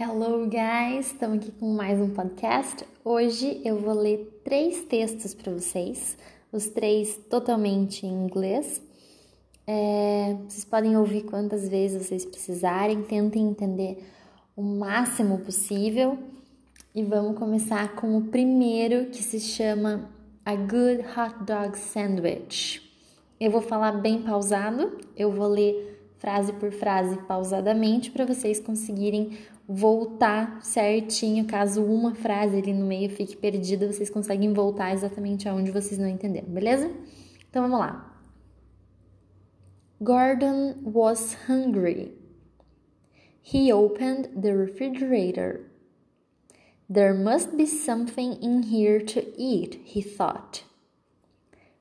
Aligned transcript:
Hello, 0.00 0.46
guys! 0.46 1.06
Estamos 1.06 1.38
aqui 1.38 1.50
com 1.50 1.74
mais 1.74 1.98
um 1.98 2.10
podcast. 2.10 2.86
Hoje 3.04 3.60
eu 3.64 3.80
vou 3.80 3.94
ler 3.94 4.40
três 4.44 4.84
textos 4.84 5.34
para 5.34 5.52
vocês, 5.52 6.16
os 6.52 6.68
três 6.68 7.18
totalmente 7.28 8.06
em 8.06 8.12
inglês. 8.12 8.80
É, 9.66 10.36
vocês 10.48 10.64
podem 10.64 10.96
ouvir 10.96 11.22
quantas 11.22 11.68
vezes 11.68 12.06
vocês 12.06 12.24
precisarem, 12.24 13.02
tentem 13.02 13.48
entender 13.48 14.08
o 14.54 14.62
máximo 14.62 15.38
possível. 15.38 16.16
E 16.94 17.02
vamos 17.02 17.36
começar 17.36 17.96
com 17.96 18.16
o 18.16 18.22
primeiro 18.22 19.06
que 19.06 19.20
se 19.20 19.40
chama 19.40 20.08
A 20.44 20.54
Good 20.54 21.00
Hot 21.08 21.42
Dog 21.44 21.76
Sandwich. 21.76 22.88
Eu 23.40 23.50
vou 23.50 23.60
falar 23.60 24.00
bem 24.00 24.22
pausado, 24.22 24.96
eu 25.16 25.32
vou 25.32 25.48
ler 25.48 25.98
frase 26.18 26.52
por 26.52 26.70
frase 26.70 27.16
pausadamente 27.22 28.12
para 28.12 28.24
vocês 28.24 28.60
conseguirem 28.60 29.36
voltar 29.68 30.62
certinho. 30.62 31.44
Caso 31.44 31.84
uma 31.84 32.14
frase 32.14 32.56
ali 32.56 32.72
no 32.72 32.86
meio 32.86 33.10
fique 33.10 33.36
perdida, 33.36 33.92
vocês 33.92 34.08
conseguem 34.08 34.52
voltar 34.54 34.94
exatamente 34.94 35.46
aonde 35.48 35.70
vocês 35.70 35.98
não 35.98 36.08
entenderam, 36.08 36.48
beleza? 36.48 36.90
Então 37.50 37.62
vamos 37.62 37.78
lá. 37.78 38.14
Gordon 40.00 40.76
was 40.84 41.36
hungry. 41.48 42.16
He 43.42 43.72
opened 43.72 44.28
the 44.40 44.52
refrigerator. 44.52 45.68
There 46.88 47.12
must 47.12 47.56
be 47.56 47.66
something 47.66 48.38
in 48.40 48.62
here 48.62 49.04
to 49.04 49.20
eat, 49.36 49.80
he 49.84 50.00
thought. 50.02 50.64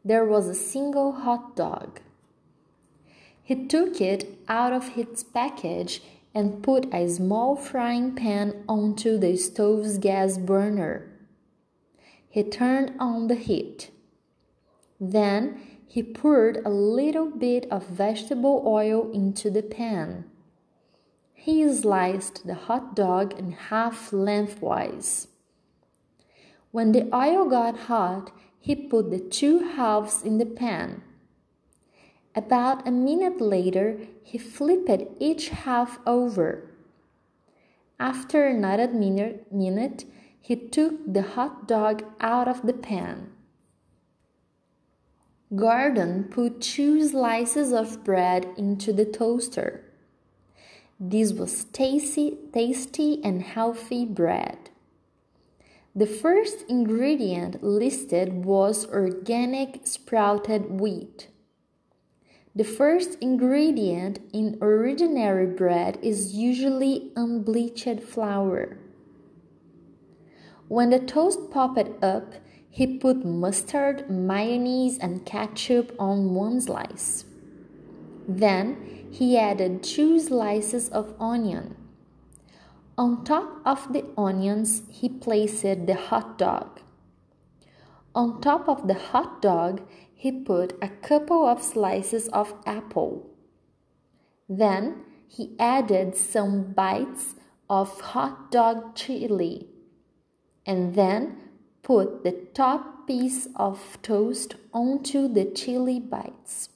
There 0.03 0.25
was 0.25 0.47
a 0.47 0.53
single 0.53 1.11
hot 1.11 1.55
dog. 1.55 2.01
He 3.43 3.55
took 3.67 4.01
it 4.01 4.25
out 4.49 4.73
of 4.73 4.97
its 4.97 5.23
package 5.23 6.01
and 6.37 6.61
put 6.61 6.85
a 6.93 7.09
small 7.09 7.55
frying 7.55 8.13
pan 8.13 8.63
onto 8.69 9.17
the 9.17 9.35
stove's 9.35 9.97
gas 9.97 10.37
burner. 10.37 11.11
He 12.29 12.43
turned 12.43 12.93
on 12.99 13.25
the 13.25 13.33
heat. 13.33 13.89
Then 14.99 15.59
he 15.87 16.03
poured 16.03 16.57
a 16.63 16.69
little 16.69 17.31
bit 17.31 17.65
of 17.71 17.87
vegetable 17.87 18.61
oil 18.67 19.09
into 19.11 19.49
the 19.49 19.63
pan. 19.63 20.25
He 21.33 21.67
sliced 21.73 22.45
the 22.45 22.53
hot 22.67 22.95
dog 22.95 23.33
in 23.39 23.53
half 23.53 24.13
lengthwise. 24.13 25.29
When 26.69 26.91
the 26.91 27.09
oil 27.15 27.49
got 27.49 27.87
hot, 27.89 28.31
he 28.59 28.75
put 28.75 29.09
the 29.09 29.19
two 29.19 29.69
halves 29.69 30.21
in 30.21 30.37
the 30.37 30.45
pan. 30.45 31.01
About 32.37 32.87
a 32.87 32.91
minute 32.91 33.41
later, 33.41 33.97
he 34.21 34.37
flipped 34.37 35.01
each 35.19 35.49
half 35.49 35.97
over. 36.05 36.69
After 37.99 38.45
another 38.45 38.87
minute, 38.89 40.05
he 40.39 40.55
took 40.55 41.11
the 41.11 41.23
hot 41.23 41.67
dog 41.67 42.03
out 42.19 42.47
of 42.47 42.61
the 42.61 42.73
pan. 42.73 43.31
Gordon 45.55 46.25
put 46.25 46.61
two 46.61 47.07
slices 47.07 47.73
of 47.73 48.03
bread 48.03 48.47
into 48.55 48.93
the 48.93 49.05
toaster. 49.05 49.83
This 50.99 51.33
was 51.33 51.63
tasty, 51.63 52.37
tasty 52.53 53.19
and 53.23 53.41
healthy 53.41 54.05
bread. 54.05 54.69
The 55.95 56.05
first 56.05 56.65
ingredient 56.69 57.63
listed 57.63 58.45
was 58.45 58.85
organic 58.85 59.87
sprouted 59.87 60.79
wheat. 60.79 61.29
The 62.57 62.63
first 62.63 63.19
ingredient 63.21 64.17
in 64.33 64.57
ordinary 64.59 65.45
bread 65.45 65.99
is 66.01 66.33
usually 66.33 67.11
unbleached 67.15 68.01
flour. 68.01 68.79
When 70.67 70.89
the 70.89 70.97
toast 70.97 71.51
popped 71.51 72.03
up, 72.03 72.33
he 72.67 72.97
put 72.97 73.23
mustard, 73.23 74.09
mayonnaise, 74.09 74.97
and 74.97 75.23
ketchup 75.23 75.95
on 75.99 76.33
one 76.33 76.59
slice. 76.59 77.25
Then 78.27 79.05
he 79.11 79.37
added 79.37 79.83
two 79.83 80.19
slices 80.19 80.89
of 80.89 81.13
onion. 81.19 81.75
On 82.97 83.23
top 83.23 83.61
of 83.67 83.93
the 83.93 84.03
onions, 84.17 84.81
he 84.89 85.09
placed 85.09 85.61
the 85.61 85.93
hot 86.09 86.39
dog. 86.39 86.79
On 88.15 88.41
top 88.41 88.67
of 88.67 88.87
the 88.87 88.95
hot 88.95 89.43
dog, 89.43 89.81
he 90.17 90.31
put 90.31 90.73
a 90.81 90.89
couple 90.89 91.47
of 91.47 91.61
slices 91.61 92.27
of 92.29 92.55
apple. 92.65 93.29
Then 94.49 95.03
he 95.27 95.55
added 95.59 96.15
some 96.15 96.73
bites 96.73 97.35
of 97.69 98.01
hot 98.01 98.51
dog 98.51 98.95
chili 98.95 99.67
and 100.65 100.95
then 100.95 101.37
put 101.83 102.23
the 102.23 102.31
top 102.53 103.05
piece 103.05 103.47
of 103.55 103.97
toast 104.01 104.55
onto 104.73 105.27
the 105.31 105.45
chili 105.45 105.99
bites. 105.99 106.69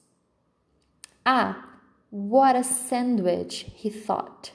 Ah, 1.26 1.68
what 2.10 2.54
a 2.54 2.62
sandwich, 2.62 3.66
he 3.74 3.90
thought 3.90 4.52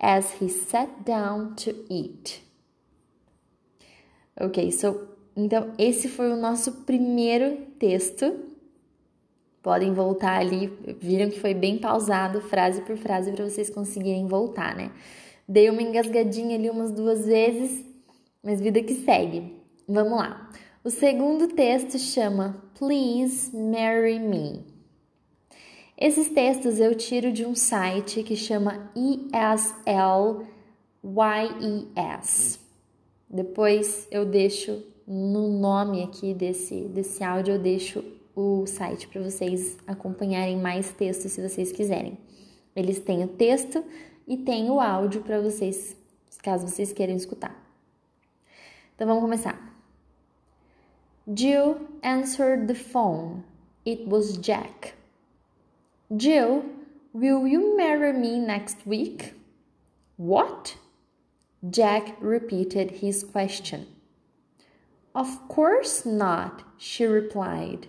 as 0.00 0.32
he 0.32 0.48
sat 0.48 1.04
down 1.04 1.54
to 1.56 1.84
eat. 1.88 2.40
Ok, 4.40 4.70
so 4.70 5.08
Então, 5.36 5.72
esse 5.76 6.08
foi 6.08 6.32
o 6.32 6.36
nosso 6.36 6.84
primeiro 6.84 7.58
texto. 7.78 8.34
Podem 9.62 9.92
voltar 9.92 10.40
ali, 10.40 10.68
viram 10.98 11.28
que 11.28 11.38
foi 11.38 11.52
bem 11.52 11.76
pausado, 11.76 12.40
frase 12.40 12.80
por 12.82 12.96
frase, 12.96 13.32
para 13.32 13.44
vocês 13.44 13.68
conseguirem 13.68 14.26
voltar, 14.26 14.74
né? 14.74 14.90
Dei 15.46 15.68
uma 15.68 15.82
engasgadinha 15.82 16.56
ali 16.56 16.70
umas 16.70 16.90
duas 16.90 17.26
vezes, 17.26 17.84
mas 18.42 18.60
vida 18.60 18.82
que 18.82 18.94
segue. 18.94 19.54
Vamos 19.86 20.18
lá. 20.18 20.50
O 20.82 20.90
segundo 20.90 21.48
texto 21.48 21.98
chama 21.98 22.62
Please 22.78 23.54
Marry 23.54 24.18
Me. 24.18 24.64
Esses 25.98 26.30
textos 26.30 26.78
eu 26.78 26.94
tiro 26.94 27.32
de 27.32 27.44
um 27.44 27.54
site 27.54 28.22
que 28.22 28.36
chama 28.36 28.90
ESLYES. 28.94 30.46
Depois 33.28 34.06
eu 34.10 34.24
deixo 34.24 34.82
no 35.06 35.48
nome 35.48 36.02
aqui 36.02 36.34
desse, 36.34 36.82
desse 36.88 37.22
áudio 37.22 37.54
eu 37.54 37.58
deixo 37.58 38.02
o 38.34 38.66
site 38.66 39.06
para 39.08 39.22
vocês 39.22 39.78
acompanharem 39.86 40.56
mais 40.56 40.92
textos 40.92 41.32
se 41.32 41.48
vocês 41.48 41.70
quiserem. 41.70 42.18
Eles 42.74 42.98
têm 42.98 43.24
o 43.24 43.28
texto 43.28 43.84
e 44.26 44.36
tem 44.36 44.68
o 44.68 44.80
áudio 44.80 45.22
para 45.22 45.40
vocês, 45.40 45.96
caso 46.42 46.68
vocês 46.68 46.92
queiram 46.92 47.14
escutar. 47.14 47.54
Então 48.94 49.06
vamos 49.06 49.22
começar. 49.22 49.74
Jill 51.34 51.76
answered 52.02 52.66
the 52.66 52.74
phone. 52.74 53.42
It 53.86 54.08
was 54.08 54.36
Jack. 54.38 54.94
Jill, 56.10 56.64
will 57.14 57.46
you 57.46 57.76
marry 57.76 58.12
me 58.12 58.38
next 58.38 58.78
week? 58.86 59.34
What? 60.18 60.76
Jack 61.62 62.14
repeated 62.20 63.02
his 63.02 63.24
question. 63.24 63.95
Of 65.16 65.48
course 65.48 66.04
not, 66.04 66.62
she 66.76 67.06
replied. 67.06 67.86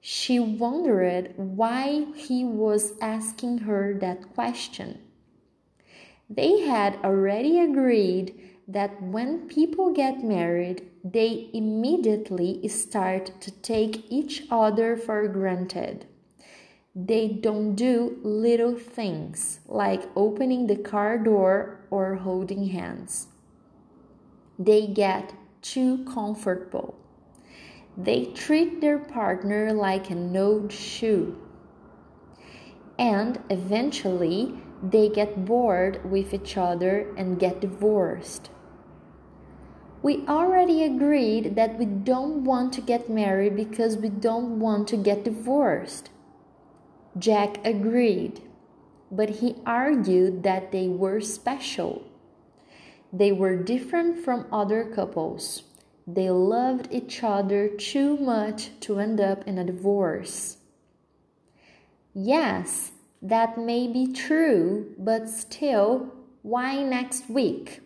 She 0.00 0.38
wondered 0.38 1.34
why 1.36 2.06
he 2.14 2.44
was 2.44 2.92
asking 3.00 3.58
her 3.66 3.92
that 3.94 4.32
question. 4.34 5.00
They 6.28 6.60
had 6.60 6.94
already 7.02 7.58
agreed 7.58 8.38
that 8.68 9.02
when 9.02 9.48
people 9.48 9.92
get 9.92 10.22
married, 10.22 10.88
they 11.02 11.50
immediately 11.52 12.68
start 12.68 13.40
to 13.40 13.50
take 13.50 14.08
each 14.08 14.44
other 14.48 14.96
for 14.96 15.26
granted. 15.26 16.06
They 16.94 17.26
don't 17.26 17.74
do 17.74 18.20
little 18.22 18.76
things 18.76 19.58
like 19.66 20.08
opening 20.14 20.68
the 20.68 20.76
car 20.76 21.18
door 21.18 21.84
or 21.90 22.14
holding 22.14 22.68
hands. 22.68 23.26
They 24.56 24.86
get 24.86 25.32
too 25.62 26.04
comfortable. 26.04 26.94
They 27.96 28.26
treat 28.26 28.80
their 28.80 28.98
partner 28.98 29.72
like 29.72 30.10
an 30.10 30.36
old 30.36 30.72
shoe. 30.72 31.36
And 32.98 33.40
eventually, 33.50 34.60
they 34.82 35.08
get 35.08 35.44
bored 35.44 36.10
with 36.10 36.32
each 36.32 36.56
other 36.56 37.12
and 37.16 37.38
get 37.38 37.60
divorced. 37.60 38.50
We 40.02 40.24
already 40.26 40.82
agreed 40.82 41.56
that 41.56 41.78
we 41.78 41.84
don't 41.84 42.44
want 42.44 42.72
to 42.74 42.80
get 42.80 43.10
married 43.10 43.56
because 43.56 43.98
we 43.98 44.08
don't 44.08 44.58
want 44.58 44.88
to 44.88 44.96
get 44.96 45.24
divorced. 45.24 46.10
Jack 47.18 47.58
agreed, 47.66 48.40
but 49.10 49.28
he 49.28 49.56
argued 49.66 50.42
that 50.42 50.72
they 50.72 50.88
were 50.88 51.20
special 51.20 52.09
they 53.12 53.32
were 53.32 53.56
different 53.56 54.24
from 54.24 54.46
other 54.52 54.84
couples. 54.84 55.64
They 56.06 56.30
loved 56.30 56.88
each 56.90 57.22
other 57.22 57.68
too 57.68 58.16
much 58.16 58.70
to 58.80 58.98
end 58.98 59.20
up 59.20 59.46
in 59.46 59.58
a 59.58 59.64
divorce. 59.64 60.58
Yes, 62.14 62.92
that 63.22 63.58
may 63.58 63.86
be 63.86 64.12
true, 64.12 64.94
but 64.98 65.28
still, 65.28 66.12
why 66.42 66.82
next 66.82 67.28
week? 67.28 67.80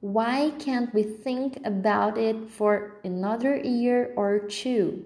Why 0.00 0.52
can't 0.58 0.94
we 0.94 1.02
think 1.02 1.58
about 1.64 2.16
it 2.16 2.48
for 2.48 3.00
another 3.04 3.56
year 3.56 4.12
or 4.16 4.38
two? 4.38 5.04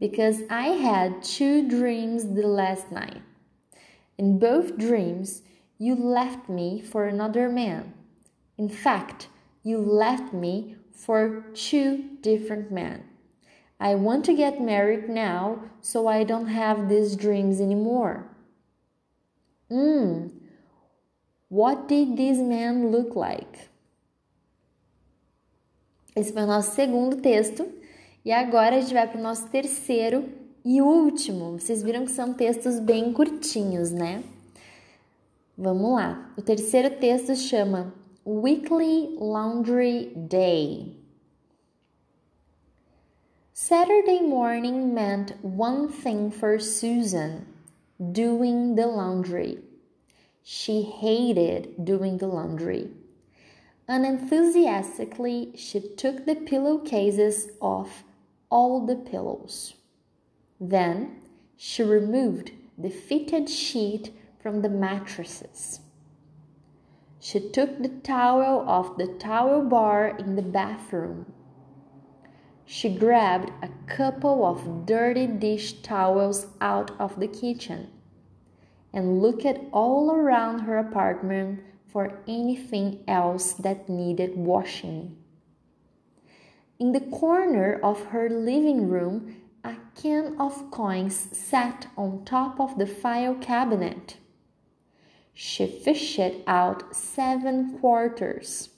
Because 0.00 0.42
I 0.50 0.68
had 0.68 1.22
two 1.22 1.68
dreams 1.68 2.34
the 2.34 2.46
last 2.46 2.90
night. 2.90 3.22
In 4.18 4.38
both 4.38 4.76
dreams, 4.76 5.42
you 5.84 5.94
left 5.94 6.48
me 6.48 6.80
for 6.80 7.04
another 7.04 7.46
man. 7.50 7.92
In 8.56 8.70
fact, 8.70 9.28
you 9.62 9.76
left 9.78 10.32
me 10.32 10.76
for 10.90 11.44
two 11.52 12.04
different 12.22 12.72
men. 12.72 13.04
I 13.78 13.94
want 13.94 14.24
to 14.24 14.34
get 14.34 14.62
married 14.62 15.10
now 15.10 15.58
so 15.82 16.06
I 16.08 16.24
don't 16.24 16.46
have 16.46 16.88
these 16.88 17.16
dreams 17.16 17.60
anymore. 17.60 18.24
Hmm, 19.68 20.28
what 21.50 21.86
did 21.86 22.16
this 22.16 22.38
man 22.38 22.90
look 22.90 23.14
like? 23.14 23.68
Esse 26.16 26.32
foi 26.32 26.44
o 26.44 26.46
nosso 26.46 26.70
segundo 26.70 27.16
texto. 27.16 27.68
E 28.24 28.32
agora 28.32 28.76
a 28.76 28.80
gente 28.80 28.94
vai 28.94 29.06
para 29.06 29.18
o 29.18 29.22
nosso 29.22 29.50
terceiro 29.50 30.32
e 30.64 30.80
último. 30.80 31.58
Vocês 31.58 31.82
viram 31.82 32.06
que 32.06 32.12
são 32.12 32.32
textos 32.32 32.80
bem 32.80 33.12
curtinhos, 33.12 33.90
né? 33.90 34.22
Vamos 35.56 35.92
lá. 35.92 36.32
O 36.36 36.42
terceiro 36.42 36.90
texto 36.90 37.36
chama 37.36 37.94
Weekly 38.24 39.16
Laundry 39.20 40.12
Day. 40.16 40.96
Saturday 43.52 44.20
morning 44.20 44.92
meant 44.92 45.32
one 45.42 45.88
thing 45.88 46.28
for 46.28 46.58
Susan 46.58 47.46
doing 48.10 48.74
the 48.74 48.88
laundry. 48.88 49.62
She 50.42 50.82
hated 50.82 51.84
doing 51.84 52.18
the 52.18 52.26
laundry. 52.26 52.90
Unenthusiastically, 53.88 55.52
she 55.54 55.78
took 55.78 56.26
the 56.26 56.34
pillowcases 56.34 57.52
off 57.60 58.02
all 58.50 58.84
the 58.84 58.96
pillows. 58.96 59.74
Then 60.60 61.22
she 61.56 61.84
removed 61.84 62.50
the 62.76 62.90
fitted 62.90 63.48
sheet 63.48 64.10
from 64.44 64.62
the 64.62 64.68
mattresses. 64.68 65.80
She 67.18 67.40
took 67.40 67.82
the 67.82 67.88
towel 67.88 68.68
off 68.68 68.96
the 68.96 69.08
towel 69.18 69.62
bar 69.62 70.16
in 70.16 70.36
the 70.36 70.42
bathroom 70.42 71.26
she 72.66 72.88
grabbed 72.88 73.52
a 73.62 73.68
couple 73.86 74.44
of 74.44 74.86
dirty 74.86 75.26
dish 75.26 75.82
towels 75.82 76.46
out 76.60 76.90
of 76.98 77.20
the 77.20 77.28
kitchen 77.28 77.88
and 78.92 79.20
looked 79.20 79.58
all 79.72 80.10
around 80.10 80.60
her 80.60 80.78
apartment 80.78 81.60
for 81.86 82.18
anything 82.26 83.04
else 83.06 83.52
that 83.52 83.88
needed 83.88 84.36
washing. 84.36 85.16
In 86.78 86.92
the 86.92 87.00
corner 87.00 87.78
of 87.82 88.06
her 88.06 88.28
living 88.28 88.88
room, 88.88 89.36
a 89.62 89.76
can 89.94 90.36
of 90.40 90.70
coins 90.70 91.28
sat 91.32 91.86
on 91.96 92.24
top 92.24 92.58
of 92.58 92.78
the 92.78 92.86
file 92.86 93.34
cabinet. 93.34 94.16
She 95.34 95.66
fished 95.66 96.20
out 96.46 96.94
seven 96.96 97.78
quarters 97.78 98.70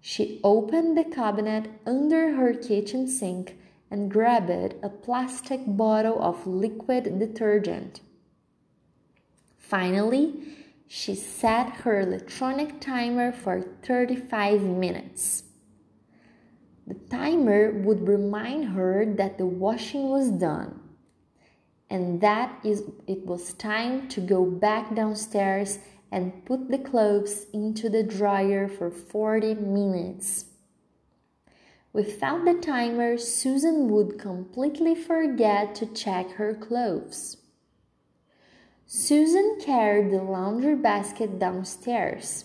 she 0.00 0.40
opened 0.42 0.96
the 0.96 1.04
cabinet 1.04 1.68
under 1.84 2.32
her 2.36 2.54
kitchen 2.54 3.06
sink 3.06 3.58
and 3.90 4.10
grabbed 4.10 4.74
a 4.82 4.88
plastic 4.88 5.60
bottle 5.66 6.22
of 6.22 6.46
liquid 6.46 7.18
detergent. 7.18 8.00
Finally, 9.58 10.34
she 10.88 11.14
set 11.14 11.70
her 11.84 12.00
electronic 12.00 12.80
timer 12.80 13.30
for 13.30 13.62
35 13.82 14.62
minutes. 14.62 15.44
The 16.86 16.94
timer 16.94 17.70
would 17.70 18.08
remind 18.08 18.70
her 18.70 19.04
that 19.04 19.38
the 19.38 19.46
washing 19.46 20.08
was 20.08 20.30
done 20.30 20.79
and 21.90 22.20
that 22.20 22.58
is 22.64 22.84
it 23.08 23.26
was 23.26 23.52
time 23.54 24.08
to 24.08 24.20
go 24.20 24.44
back 24.44 24.94
downstairs 24.94 25.80
and 26.12 26.44
put 26.46 26.70
the 26.70 26.78
clothes 26.78 27.46
into 27.52 27.88
the 27.88 28.02
dryer 28.02 28.68
for 28.68 28.90
40 28.90 29.54
minutes. 29.54 30.46
Without 31.92 32.44
the 32.44 32.54
timer, 32.54 33.18
Susan 33.18 33.88
would 33.88 34.18
completely 34.18 34.94
forget 34.94 35.74
to 35.74 35.86
check 35.86 36.30
her 36.32 36.54
clothes. 36.54 37.38
Susan 38.86 39.58
carried 39.60 40.12
the 40.12 40.22
laundry 40.22 40.76
basket 40.76 41.38
downstairs. 41.38 42.44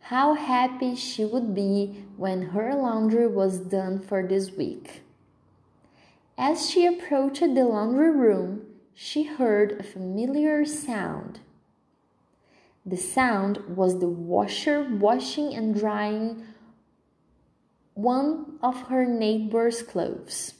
How 0.00 0.34
happy 0.34 0.96
she 0.96 1.24
would 1.24 1.54
be 1.54 2.04
when 2.16 2.50
her 2.50 2.74
laundry 2.74 3.28
was 3.28 3.58
done 3.58 4.00
for 4.00 4.26
this 4.26 4.50
week. 4.50 5.03
As 6.36 6.68
she 6.68 6.84
approached 6.84 7.40
the 7.40 7.64
laundry 7.64 8.10
room, 8.10 8.66
she 8.92 9.24
heard 9.24 9.72
a 9.72 9.82
familiar 9.82 10.64
sound. 10.64 11.40
The 12.84 12.96
sound 12.96 13.58
was 13.76 14.00
the 14.00 14.08
washer 14.08 14.82
washing 14.82 15.54
and 15.54 15.74
drying 15.74 16.44
one 17.94 18.58
of 18.62 18.88
her 18.88 19.06
neighbor's 19.06 19.82
clothes. 19.82 20.54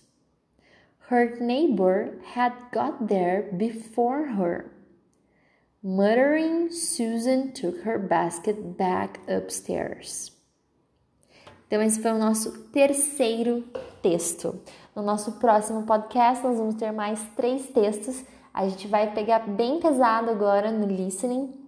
Her 1.08 1.36
neighbor 1.40 2.18
had 2.24 2.52
got 2.72 3.08
there 3.08 3.50
before 3.56 4.26
her. 4.28 4.70
Muttering, 5.82 6.70
Susan 6.70 7.52
took 7.52 7.82
her 7.82 7.98
basket 7.98 8.78
back 8.78 9.20
upstairs. 9.28 10.30
Então, 11.66 11.82
esse 11.82 12.00
foi 12.00 12.12
o 12.12 12.18
nosso 12.18 12.52
terceiro 12.72 13.64
texto. 14.02 14.62
No 14.94 15.02
nosso 15.02 15.32
próximo 15.32 15.82
podcast, 15.82 16.44
nós 16.44 16.58
vamos 16.58 16.76
ter 16.76 16.92
mais 16.92 17.20
três 17.36 17.66
textos. 17.68 18.24
A 18.52 18.68
gente 18.68 18.86
vai 18.86 19.12
pegar 19.12 19.40
bem 19.40 19.80
pesado 19.80 20.30
agora 20.30 20.70
no 20.70 20.86
listening 20.86 21.64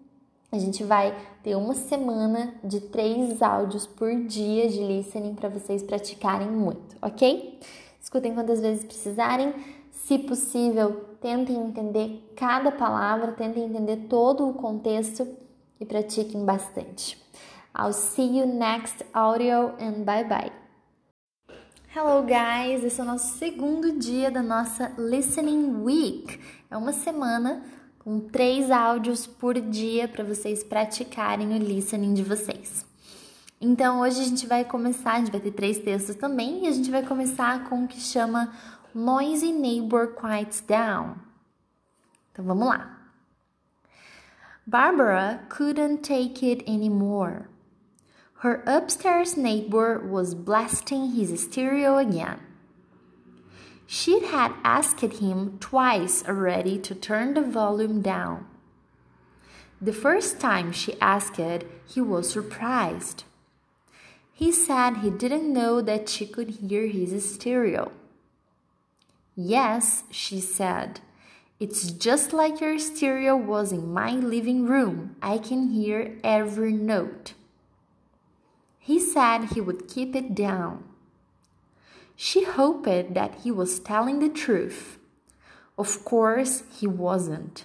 a 0.57 0.59
gente 0.59 0.85
vai 0.85 1.15
ter 1.43 1.57
uma 1.57 1.75
semana 1.75 2.55
de 2.63 2.81
três 2.81 3.43
áudios 3.43 3.87
por 3.87 4.15
dia 4.23 4.69
de 4.69 4.83
listening 4.83 5.35
para 5.35 5.49
vocês 5.49 5.83
praticarem 5.83 6.49
muito, 6.49 6.97
ok? 7.03 7.61
Escutem 8.01 8.35
quantas 8.35 8.61
vezes 8.61 8.85
precisarem. 8.85 9.53
Se 9.91 10.19
possível, 10.19 11.05
tentem 11.21 11.57
entender 11.57 12.33
cada 12.37 12.71
palavra, 12.71 13.33
tentem 13.33 13.65
entender 13.65 14.07
todo 14.09 14.49
o 14.49 14.55
contexto 14.55 15.27
e 15.81 15.85
pratiquem 15.85 16.45
bastante. 16.45 17.21
I'll 17.77 17.93
see 17.93 18.39
you 18.39 18.47
next 18.47 19.05
audio 19.13 19.75
and 19.81 20.05
bye 20.05 20.25
bye. 20.25 20.66
Hello 21.99 22.23
guys, 22.23 22.85
esse 22.85 23.01
é 23.01 23.03
o 23.03 23.07
nosso 23.07 23.39
segundo 23.39 23.99
dia 23.99 24.31
da 24.31 24.43
nossa 24.43 24.93
Listening 24.99 25.83
Week. 25.83 26.39
É 26.71 26.77
uma 26.77 26.93
semana 26.93 27.63
com 28.01 28.21
três 28.21 28.71
áudios 28.71 29.27
por 29.27 29.59
dia 29.59 30.07
para 30.07 30.23
vocês 30.23 30.63
praticarem 30.63 31.55
o 31.55 31.59
listening 31.59 32.13
de 32.13 32.23
vocês. 32.23 32.85
Então 33.59 34.03
hoje 34.03 34.21
a 34.21 34.25
gente 34.25 34.47
vai 34.47 34.63
começar, 34.63 35.13
a 35.13 35.19
gente 35.21 35.31
vai 35.31 35.41
ter 35.41 35.53
três 35.53 35.79
textos 35.79 36.17
também, 36.17 36.67
e 36.67 36.69
a 36.69 36.71
gente 36.71 36.91
vai 36.91 37.03
começar 37.03 37.65
com 37.65 37.85
o 37.85 37.89
que 37.89 37.99
chama 37.99 38.53
Noisy 38.95 39.51
Neighbor 39.55 40.09
Quiets 40.09 40.63
Down. 40.69 41.15
Então 42.31 42.45
vamos 42.45 42.69
lá. 42.69 42.95
Barbara 44.67 45.47
couldn't 45.49 46.03
take 46.03 46.47
it 46.47 46.71
anymore. 46.71 47.56
Her 48.47 48.63
upstairs 48.65 49.37
neighbor 49.37 49.99
was 49.99 50.37
blasting 50.37 51.15
his 51.15 51.43
stereo 51.43 51.99
again. 51.99 52.39
She 53.89 54.25
had 54.25 54.53
asked 54.63 55.01
him 55.01 55.59
twice 55.59 56.23
already 56.29 56.79
to 56.79 56.95
turn 56.95 57.35
the 57.35 57.43
volume 57.43 58.03
down. 58.03 58.47
The 59.81 59.93
first 59.93 60.39
time 60.39 60.71
she 60.71 60.95
asked, 61.01 61.41
he 61.89 62.01
was 62.01 62.31
surprised. 62.31 63.25
He 64.33 64.53
said 64.53 64.99
he 64.99 65.11
didn't 65.11 65.53
know 65.53 65.81
that 65.81 66.09
she 66.09 66.25
could 66.25 66.51
hear 66.51 66.87
his 66.87 67.35
stereo. 67.35 67.91
Yes, 69.35 70.05
she 70.13 70.39
said. 70.39 71.01
It's 71.59 71.91
just 71.91 72.33
like 72.33 72.61
your 72.61 72.79
stereo 72.79 73.35
was 73.35 73.73
in 73.73 73.93
my 73.93 74.13
living 74.13 74.67
room. 74.67 75.17
I 75.21 75.39
can 75.39 75.71
hear 75.71 76.17
every 76.23 76.71
note. 76.71 77.35
He 78.87 79.01
said 79.01 79.47
he 79.47 79.61
would 79.61 79.89
keep 79.89 80.15
it 80.15 80.33
down. 80.33 80.85
She 82.15 82.45
hoped 82.45 83.15
that 83.15 83.41
he 83.43 83.51
was 83.51 83.81
telling 83.81 84.21
the 84.21 84.29
truth. 84.29 84.99
Of 85.77 86.05
course, 86.05 86.63
he 86.71 86.87
wasn't. 86.87 87.65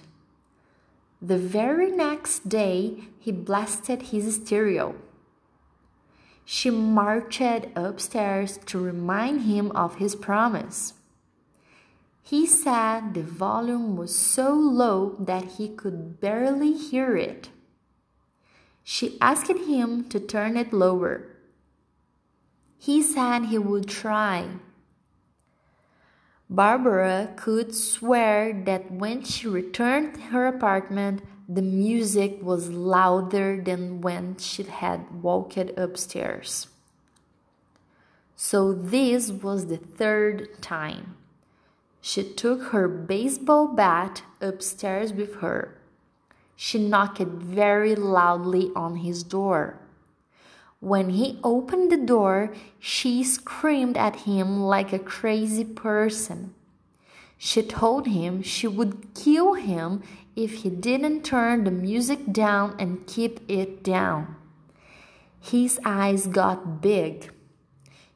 The 1.22 1.38
very 1.38 1.92
next 1.92 2.48
day, 2.48 3.04
he 3.20 3.30
blasted 3.30 4.10
his 4.10 4.34
stereo. 4.34 4.96
She 6.44 6.70
marched 6.70 7.68
upstairs 7.76 8.58
to 8.66 8.80
remind 8.80 9.42
him 9.42 9.70
of 9.76 9.98
his 10.02 10.16
promise. 10.16 10.94
He 12.24 12.46
said 12.46 13.14
the 13.14 13.22
volume 13.22 13.96
was 13.96 14.12
so 14.12 14.52
low 14.52 15.14
that 15.20 15.52
he 15.56 15.68
could 15.68 16.20
barely 16.20 16.72
hear 16.72 17.16
it. 17.16 17.50
She 18.84 19.16
asked 19.20 19.48
him 19.48 20.08
to 20.08 20.20
turn 20.20 20.56
it 20.56 20.72
lower. 20.72 21.28
He 22.78 23.02
said 23.02 23.46
he 23.46 23.58
would 23.58 23.88
try. 23.88 24.48
Barbara 26.50 27.32
could 27.36 27.74
swear 27.74 28.52
that 28.66 28.90
when 28.90 29.24
she 29.24 29.48
returned 29.48 30.14
to 30.14 30.20
her 30.20 30.46
apartment, 30.46 31.22
the 31.48 31.62
music 31.62 32.38
was 32.42 32.70
louder 32.70 33.60
than 33.62 34.00
when 34.00 34.36
she 34.36 34.64
had 34.64 35.22
walked 35.22 35.56
upstairs. 35.56 36.68
So 38.36 38.72
this 38.72 39.30
was 39.30 39.66
the 39.66 39.76
third 39.76 40.60
time. 40.60 41.16
She 42.00 42.24
took 42.24 42.72
her 42.72 42.88
baseball 42.88 43.68
bat 43.68 44.22
upstairs 44.40 45.12
with 45.12 45.36
her. 45.36 45.78
She 46.56 46.78
knocked 46.78 47.20
very 47.20 47.94
loudly 47.94 48.70
on 48.76 48.96
his 48.96 49.22
door. 49.22 49.78
When 50.80 51.10
he 51.10 51.38
opened 51.44 51.92
the 51.92 51.96
door, 51.96 52.52
she 52.80 53.22
screamed 53.22 53.96
at 53.96 54.26
him 54.26 54.60
like 54.60 54.92
a 54.92 54.98
crazy 54.98 55.64
person. 55.64 56.54
She 57.38 57.62
told 57.62 58.06
him 58.06 58.42
she 58.42 58.66
would 58.66 59.14
kill 59.14 59.54
him 59.54 60.02
if 60.34 60.62
he 60.62 60.70
didn't 60.70 61.22
turn 61.24 61.64
the 61.64 61.70
music 61.70 62.32
down 62.32 62.74
and 62.78 63.06
keep 63.06 63.40
it 63.48 63.82
down. 63.82 64.36
His 65.40 65.80
eyes 65.84 66.26
got 66.26 66.80
big. 66.80 67.30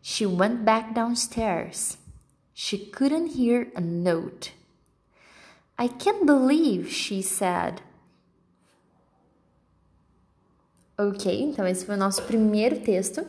She 0.00 0.25
went 0.25 0.64
back 0.64 0.95
downstairs. 0.95 1.99
She 2.55 2.78
couldn't 2.78 3.35
hear 3.38 3.69
a 3.75 3.81
note. 3.81 4.52
I 5.76 5.88
can't 5.88 6.25
believe, 6.25 6.90
she 6.90 7.21
said. 7.21 7.83
Ok, 10.99 11.43
então 11.43 11.67
esse 11.67 11.85
foi 11.85 11.95
o 11.95 11.99
nosso 11.99 12.23
primeiro 12.23 12.81
texto. 12.81 13.26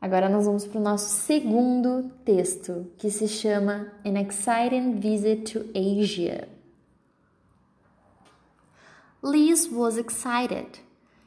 Agora 0.00 0.30
nós 0.30 0.46
vamos 0.46 0.64
para 0.64 0.80
o 0.80 0.82
nosso 0.82 1.10
segundo 1.10 2.10
texto, 2.24 2.86
que 2.96 3.10
se 3.10 3.28
chama 3.28 3.92
An 4.02 4.18
Exciting 4.18 4.98
Visit 4.98 5.52
to 5.52 5.66
Asia. 5.74 6.48
Liz 9.22 9.68
was 9.70 9.98
excited. 9.98 10.80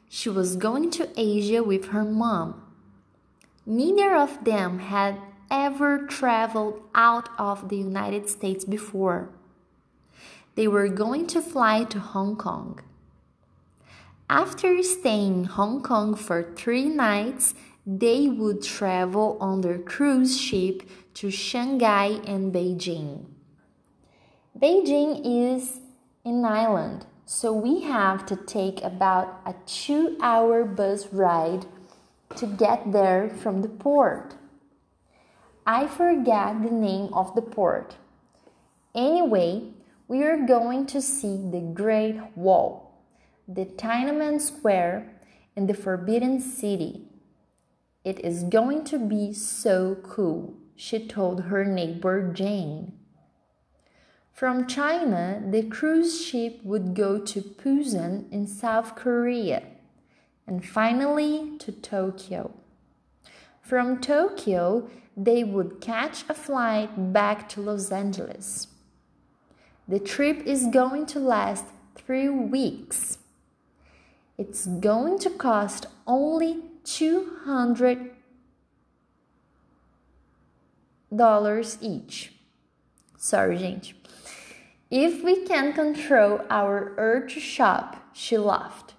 She 0.08 0.28
was 0.28 0.56
going 0.56 0.90
to 0.90 1.08
Asia 1.16 1.62
with 1.62 1.90
her 1.92 2.04
mom. 2.04 2.54
Neither 3.64 4.16
of 4.16 4.42
them 4.42 4.80
had 4.80 5.16
ever 5.48 6.04
traveled 6.08 6.82
out 6.92 7.28
of 7.38 7.68
the 7.68 7.76
United 7.76 8.28
States 8.28 8.64
before. 8.64 9.28
They 10.56 10.66
were 10.66 10.88
going 10.88 11.28
to 11.28 11.40
fly 11.40 11.84
to 11.84 12.00
Hong 12.00 12.34
Kong. 12.34 12.80
After 14.30 14.82
staying 14.82 15.34
in 15.34 15.44
Hong 15.44 15.82
Kong 15.82 16.14
for 16.14 16.54
three 16.56 16.88
nights, 16.88 17.54
they 17.86 18.28
would 18.28 18.62
travel 18.62 19.36
on 19.38 19.60
their 19.60 19.78
cruise 19.78 20.40
ship 20.40 20.88
to 21.14 21.30
Shanghai 21.30 22.20
and 22.26 22.52
Beijing. 22.52 23.26
Beijing 24.58 25.20
is 25.24 25.80
an 26.24 26.44
island, 26.44 27.04
so 27.26 27.52
we 27.52 27.82
have 27.82 28.24
to 28.26 28.36
take 28.36 28.82
about 28.82 29.40
a 29.44 29.54
two 29.66 30.16
hour 30.22 30.64
bus 30.64 31.12
ride 31.12 31.66
to 32.36 32.46
get 32.46 32.92
there 32.92 33.28
from 33.28 33.60
the 33.60 33.68
port. 33.68 34.36
I 35.66 35.86
forget 35.86 36.62
the 36.62 36.70
name 36.70 37.12
of 37.12 37.34
the 37.34 37.42
port. 37.42 37.96
Anyway, 38.94 39.64
we 40.08 40.22
are 40.22 40.46
going 40.46 40.86
to 40.86 41.02
see 41.02 41.36
the 41.36 41.60
Great 41.60 42.20
Wall, 42.36 42.83
the 43.46 43.66
Tiananmen 43.66 44.40
Square, 44.40 45.10
and 45.56 45.68
the 45.68 45.74
Forbidden 45.74 46.40
City. 46.40 47.02
It 48.04 48.20
is 48.20 48.42
going 48.44 48.84
to 48.84 48.98
be 48.98 49.32
so 49.32 49.96
cool, 50.02 50.54
she 50.76 51.06
told 51.06 51.44
her 51.44 51.64
neighbor 51.64 52.32
Jane. 52.32 52.92
From 54.32 54.66
China, 54.66 55.42
the 55.48 55.62
cruise 55.62 56.20
ship 56.20 56.60
would 56.64 56.94
go 56.94 57.18
to 57.18 57.40
Busan 57.40 58.30
in 58.32 58.46
South 58.46 58.96
Korea 58.96 59.62
and 60.46 60.66
finally 60.66 61.56
to 61.58 61.70
Tokyo. 61.70 62.52
From 63.62 64.00
Tokyo, 64.00 64.90
they 65.16 65.44
would 65.44 65.80
catch 65.80 66.24
a 66.28 66.34
flight 66.34 67.12
back 67.12 67.48
to 67.50 67.60
Los 67.60 67.92
Angeles. 67.92 68.66
The 69.86 70.00
trip 70.00 70.42
is 70.44 70.66
going 70.66 71.06
to 71.06 71.20
last 71.20 71.66
three 71.94 72.28
weeks. 72.28 73.18
It's 74.36 74.66
going 74.66 75.20
to 75.20 75.30
cost 75.30 75.86
only 76.06 76.62
$200 76.84 78.10
each. 81.80 82.32
Sorry, 83.16 83.56
gente. 83.56 83.94
If 84.90 85.22
we 85.22 85.46
can 85.46 85.72
control 85.72 86.40
our 86.50 86.94
urge 86.98 87.34
to 87.34 87.40
shop, 87.40 88.08
she 88.12 88.36
laughed. 88.36 88.94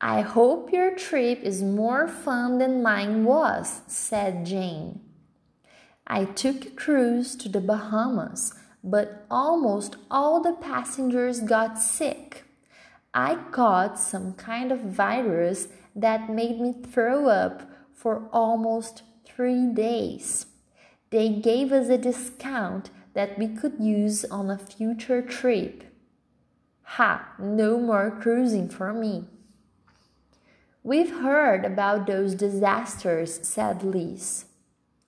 I 0.00 0.22
hope 0.22 0.72
your 0.72 0.94
trip 0.94 1.40
is 1.42 1.62
more 1.62 2.08
fun 2.08 2.58
than 2.58 2.82
mine 2.82 3.24
was, 3.24 3.82
said 3.86 4.44
Jane. 4.44 5.00
I 6.06 6.24
took 6.24 6.66
a 6.66 6.70
cruise 6.70 7.36
to 7.36 7.48
the 7.48 7.60
Bahamas, 7.60 8.52
but 8.82 9.24
almost 9.30 9.96
all 10.10 10.40
the 10.40 10.52
passengers 10.52 11.40
got 11.40 11.78
sick. 11.78 12.43
I 13.14 13.36
caught 13.52 13.98
some 13.98 14.34
kind 14.34 14.72
of 14.72 14.80
virus 14.80 15.68
that 15.94 16.28
made 16.28 16.60
me 16.60 16.72
throw 16.72 17.28
up 17.28 17.70
for 17.92 18.28
almost 18.32 19.02
three 19.24 19.72
days. 19.72 20.46
They 21.10 21.28
gave 21.28 21.70
us 21.70 21.88
a 21.88 21.96
discount 21.96 22.90
that 23.14 23.38
we 23.38 23.46
could 23.46 23.78
use 23.78 24.24
on 24.24 24.50
a 24.50 24.58
future 24.58 25.22
trip. 25.22 25.84
Ha, 26.82 27.34
no 27.38 27.78
more 27.78 28.10
cruising 28.10 28.68
for 28.68 28.92
me. 28.92 29.26
We've 30.82 31.20
heard 31.20 31.64
about 31.64 32.08
those 32.08 32.34
disasters, 32.34 33.46
said 33.46 33.84
Liz. 33.84 34.46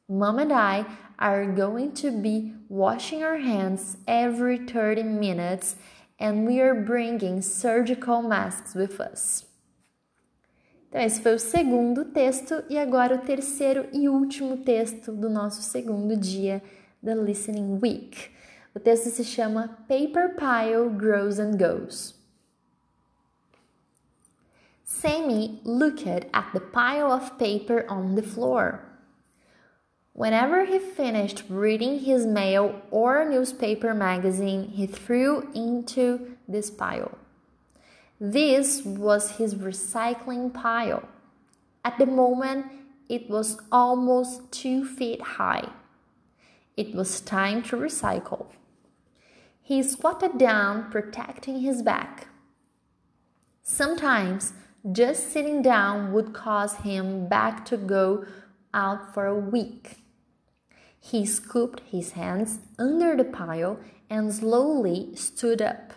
Mom 0.09 0.39
and 0.39 0.53
I 0.53 0.87
are 1.19 1.45
going 1.45 1.93
to 1.95 2.13
be 2.13 2.55
washing 2.69 3.25
our 3.25 3.39
hands 3.39 3.97
every 4.07 4.59
30 4.59 5.03
minutes 5.03 5.75
and 6.19 6.47
we 6.47 6.61
are 6.61 6.75
bringing 6.75 7.43
surgical 7.43 8.23
masks 8.23 8.75
with 8.75 9.01
us. 9.01 9.45
Então, 10.89 11.01
esse 11.01 11.21
foi 11.21 11.35
o 11.35 11.39
segundo 11.39 12.05
texto 12.07 12.63
e 12.71 12.79
agora 12.79 13.17
o 13.17 13.19
terceiro 13.19 13.87
e 13.93 14.09
último 14.09 14.59
texto 14.59 15.13
do 15.13 15.29
nosso 15.29 15.61
segundo 15.63 16.17
dia 16.17 16.63
da 17.03 17.15
Listening 17.15 17.79
Week. 17.83 18.31
O 18.75 18.81
texto 18.81 19.11
se 19.11 19.25
chama 19.25 19.77
Paper 19.89 20.35
Pile 20.37 20.89
Grows 20.97 21.39
and 21.39 21.59
Goes. 21.59 22.15
Sammy 24.85 25.61
looked 25.65 26.29
at 26.33 26.53
the 26.53 26.61
pile 26.61 27.13
of 27.13 27.37
paper 27.39 27.85
on 27.89 28.15
the 28.15 28.23
floor. 28.23 28.86
Whenever 30.17 30.65
he 30.65 30.79
finished 30.79 31.45
reading 31.51 31.99
his 31.99 32.25
mail 32.25 32.81
or 32.91 33.29
newspaper 33.29 33.93
magazine, 33.93 34.67
he 34.69 34.87
threw 34.87 35.47
into 35.55 36.39
this 36.49 36.71
pile. 36.71 37.19
This 38.19 38.83
was 38.83 39.33
his 39.33 39.57
recycling 39.57 40.55
pile. 40.55 41.07
At 41.85 41.99
the 41.99 42.07
moment, 42.07 42.65
it 43.11 43.29
was 43.29 43.61
almost 43.71 44.51
two 44.51 44.87
feet 44.87 45.21
high. 45.21 45.69
It 46.79 46.95
was 46.95 47.21
time 47.21 47.63
to 47.65 47.77
recycle. 47.77 48.47
He 49.61 49.83
squatted 49.83 50.39
down, 50.39 50.91
protecting 50.91 51.61
his 51.61 51.83
back. 51.83 52.29
Sometimes 53.63 54.55
just 54.91 55.31
sitting 55.31 55.61
down 55.61 56.15
would 56.15 56.33
cause 56.33 56.77
him 56.77 57.29
back 57.29 57.67
to 57.67 57.77
go 57.77 58.25
out 58.73 59.13
for 59.13 59.27
a 59.27 59.39
week. 59.39 59.99
He 61.11 61.25
scooped 61.25 61.83
his 61.89 62.13
hands 62.13 62.59
under 62.81 63.17
the 63.17 63.23
pile 63.23 63.79
and 64.11 64.35
slowly 64.35 65.15
stood 65.15 65.63
up. 65.63 65.93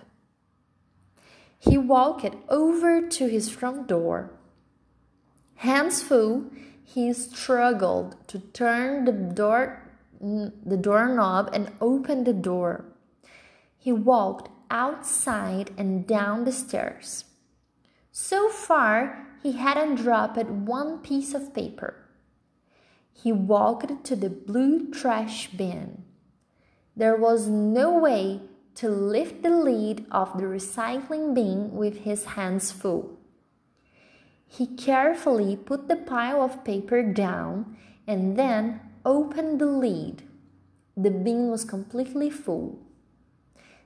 He 1.57 1.79
walked 1.79 2.35
over 2.47 3.01
to 3.01 3.27
his 3.27 3.49
front 3.49 3.87
door. 3.87 4.29
Hands 5.55 6.03
full, 6.03 6.51
he 6.83 7.11
struggled 7.13 8.17
to 8.27 8.37
turn 8.37 9.05
the 9.05 9.11
door 9.11 9.81
the 10.21 10.77
doorknob 10.77 11.49
and 11.53 11.71
open 11.81 12.25
the 12.25 12.33
door. 12.33 12.85
He 13.77 13.91
walked 13.91 14.49
outside 14.69 15.71
and 15.75 16.05
down 16.05 16.43
the 16.43 16.51
stairs. 16.51 17.23
So 18.11 18.49
far, 18.49 19.25
he 19.41 19.53
hadn't 19.53 19.95
dropped 19.95 20.37
one 20.45 20.99
piece 20.99 21.33
of 21.33 21.53
paper. 21.55 22.08
He 23.21 23.31
walked 23.31 24.03
to 24.05 24.15
the 24.15 24.29
blue 24.29 24.91
trash 24.91 25.49
bin. 25.51 26.03
There 26.95 27.17
was 27.17 27.47
no 27.47 27.97
way 27.97 28.41
to 28.75 28.89
lift 28.89 29.43
the 29.43 29.49
lid 29.49 30.05
of 30.09 30.37
the 30.37 30.45
recycling 30.45 31.33
bin 31.33 31.71
with 31.71 31.99
his 31.99 32.23
hands 32.35 32.71
full. 32.71 33.17
He 34.47 34.67
carefully 34.67 35.57
put 35.57 35.89
the 35.89 35.97
pile 35.97 36.41
of 36.41 36.63
paper 36.63 37.03
down 37.03 37.77
and 38.07 38.37
then 38.37 38.79
opened 39.03 39.59
the 39.59 39.65
lid. 39.65 40.23
The 40.95 41.11
bin 41.11 41.49
was 41.49 41.65
completely 41.65 42.29
full. 42.29 42.79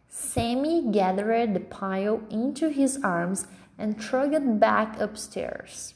Sammy 0.08 0.92
gathered 0.92 1.56
the 1.56 1.60
pile 1.60 2.22
into 2.30 2.70
his 2.70 3.00
arms 3.04 3.48
and 3.80 4.00
trudged 4.00 4.60
back 4.60 5.00
upstairs. 5.00 5.96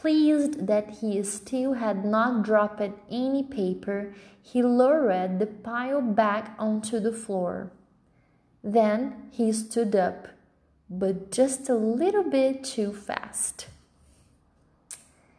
Pleased 0.00 0.66
that 0.66 1.00
he 1.00 1.22
still 1.22 1.72
had 1.72 2.04
not 2.04 2.42
dropped 2.42 2.82
any 3.10 3.42
paper, 3.42 4.12
he 4.42 4.62
lowered 4.62 5.38
the 5.38 5.46
pile 5.46 6.02
back 6.02 6.54
onto 6.58 7.00
the 7.00 7.12
floor. 7.12 7.70
Then 8.62 9.30
he 9.30 9.52
stood 9.52 9.96
up, 9.96 10.28
but 10.90 11.32
just 11.32 11.68
a 11.68 11.74
little 11.74 12.24
bit 12.24 12.62
too 12.62 12.92
fast. 12.92 13.68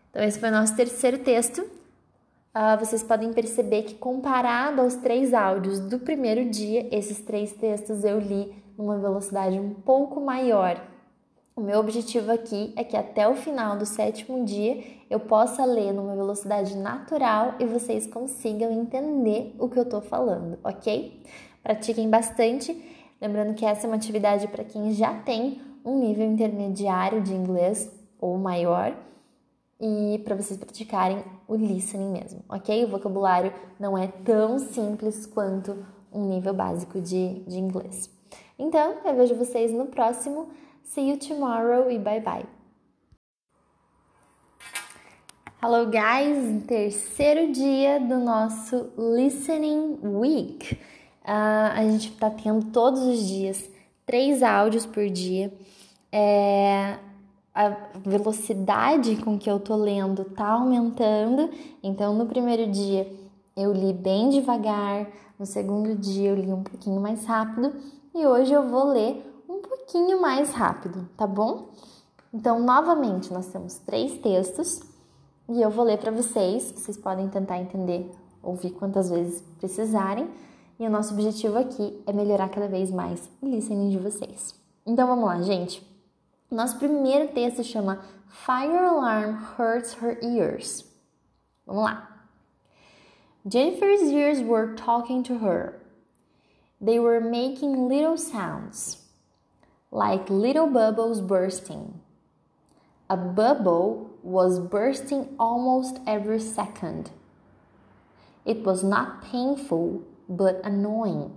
Então, 0.09 0.23
esse 0.23 0.39
foi 0.39 0.49
o 0.49 0.51
nosso 0.51 0.75
terceiro 0.75 1.19
texto. 1.19 1.61
Uh, 1.61 2.75
vocês 2.79 3.03
podem 3.03 3.31
perceber 3.31 3.83
que, 3.83 3.93
comparado 3.93 4.81
aos 4.81 4.95
três 4.95 5.31
áudios 5.31 5.79
do 5.79 5.99
primeiro 5.99 6.49
dia, 6.49 6.89
esses 6.91 7.21
três 7.21 7.53
textos 7.53 8.03
eu 8.03 8.19
li 8.19 8.55
numa 8.75 8.97
velocidade 8.97 9.59
um 9.59 9.75
pouco 9.75 10.19
maior. 10.19 10.81
O 11.57 11.61
meu 11.61 11.79
objetivo 11.79 12.31
aqui 12.31 12.71
é 12.75 12.83
que 12.83 12.95
até 12.95 13.27
o 13.27 13.33
final 13.33 13.75
do 13.75 13.83
sétimo 13.83 14.45
dia 14.45 14.79
eu 15.09 15.19
possa 15.19 15.65
ler 15.65 15.91
numa 15.91 16.15
velocidade 16.15 16.77
natural 16.77 17.55
e 17.59 17.65
vocês 17.65 18.05
consigam 18.05 18.71
entender 18.71 19.55
o 19.57 19.67
que 19.67 19.79
eu 19.79 19.81
estou 19.81 19.99
falando, 19.99 20.59
ok? 20.63 21.19
Pratiquem 21.63 22.07
bastante. 22.11 22.79
Lembrando 23.19 23.55
que 23.55 23.65
essa 23.65 23.87
é 23.87 23.89
uma 23.89 23.95
atividade 23.95 24.47
para 24.49 24.63
quem 24.63 24.91
já 24.91 25.15
tem 25.15 25.59
um 25.83 25.97
nível 25.97 26.27
intermediário 26.27 27.23
de 27.23 27.33
inglês 27.33 27.91
ou 28.21 28.37
maior 28.37 28.95
e 29.81 30.21
para 30.23 30.35
vocês 30.35 30.59
praticarem 30.59 31.23
o 31.47 31.55
listening 31.55 32.11
mesmo, 32.11 32.45
ok? 32.47 32.85
O 32.85 32.89
vocabulário 32.89 33.51
não 33.79 33.97
é 33.97 34.05
tão 34.05 34.59
simples 34.59 35.25
quanto 35.25 35.75
um 36.13 36.29
nível 36.29 36.53
básico 36.53 37.01
de, 37.01 37.39
de 37.47 37.57
inglês. 37.57 38.15
Então, 38.59 38.97
eu 39.03 39.15
vejo 39.15 39.33
vocês 39.33 39.71
no 39.71 39.87
próximo. 39.87 40.49
See 40.87 41.09
you 41.09 41.17
tomorrow 41.17 41.91
e 41.91 41.99
bye 41.99 42.21
bye. 42.21 42.45
Hello, 45.61 45.85
guys! 45.85 46.63
Terceiro 46.65 47.51
dia 47.51 47.99
do 47.99 48.17
nosso 48.19 48.89
Listening 48.97 49.99
Week. 50.01 50.75
Uh, 51.25 51.75
a 51.75 51.83
gente 51.83 52.09
está 52.09 52.29
tendo 52.29 52.67
todos 52.71 53.01
os 53.01 53.27
dias 53.27 53.69
três 54.05 54.41
áudios 54.41 54.85
por 54.85 55.09
dia. 55.09 55.53
É, 56.09 56.97
a 57.53 57.69
velocidade 58.05 59.17
com 59.17 59.37
que 59.37 59.51
eu 59.51 59.59
tô 59.59 59.75
lendo 59.75 60.23
tá 60.23 60.47
aumentando. 60.47 61.49
Então, 61.83 62.15
no 62.15 62.27
primeiro 62.27 62.65
dia 62.71 63.11
eu 63.57 63.73
li 63.73 63.91
bem 63.91 64.29
devagar, 64.29 65.05
no 65.37 65.45
segundo 65.45 65.95
dia 65.95 66.29
eu 66.29 66.35
li 66.35 66.53
um 66.53 66.63
pouquinho 66.63 67.01
mais 67.01 67.25
rápido 67.25 67.75
e 68.15 68.25
hoje 68.25 68.53
eu 68.53 68.69
vou 68.69 68.85
ler 68.85 69.26
um 69.57 69.61
pouquinho 69.61 70.21
mais 70.21 70.51
rápido, 70.51 71.09
tá 71.17 71.25
bom? 71.25 71.69
Então, 72.33 72.59
novamente, 72.59 73.33
nós 73.33 73.47
temos 73.47 73.77
três 73.79 74.17
textos 74.19 74.81
e 75.49 75.61
eu 75.61 75.69
vou 75.69 75.85
ler 75.85 75.97
para 75.97 76.11
vocês. 76.11 76.71
Vocês 76.71 76.97
podem 76.97 77.29
tentar 77.29 77.57
entender, 77.57 78.11
ouvir 78.43 78.71
quantas 78.71 79.09
vezes 79.09 79.41
precisarem. 79.57 80.29
E 80.79 80.85
o 80.85 80.89
nosso 80.89 81.13
objetivo 81.13 81.57
aqui 81.57 82.01
é 82.05 82.13
melhorar 82.13 82.49
cada 82.49 82.67
vez 82.67 82.91
mais 82.91 83.29
o 83.41 83.47
listening 83.47 83.89
de 83.89 83.97
vocês. 83.97 84.53
Então, 84.85 85.07
vamos 85.07 85.25
lá, 85.25 85.41
gente. 85.41 85.85
Nosso 86.51 86.77
primeiro 86.77 87.33
texto 87.33 87.63
chama 87.63 88.01
Fire 88.29 88.77
Alarm 88.77 89.37
Hurts 89.57 89.97
Her 90.01 90.19
Ears. 90.23 90.85
Vamos 91.65 91.83
lá. 91.83 92.17
Jennifer's 93.49 94.01
ears 94.01 94.41
were 94.41 94.75
talking 94.75 95.23
to 95.23 95.39
her. 95.39 95.81
They 96.79 96.99
were 96.99 97.19
making 97.19 97.87
little 97.87 98.17
sounds, 98.17 98.97
like 99.91 100.29
little 100.29 100.67
bubbles 100.67 101.21
bursting. 101.21 102.01
A 103.09 103.15
bubble 103.15 104.11
was 104.21 104.59
bursting 104.59 105.35
almost 105.39 105.99
every 106.05 106.39
second. 106.39 107.11
It 108.45 108.63
was 108.63 108.83
not 108.83 109.23
painful, 109.23 110.03
but 110.27 110.59
annoying. 110.63 111.31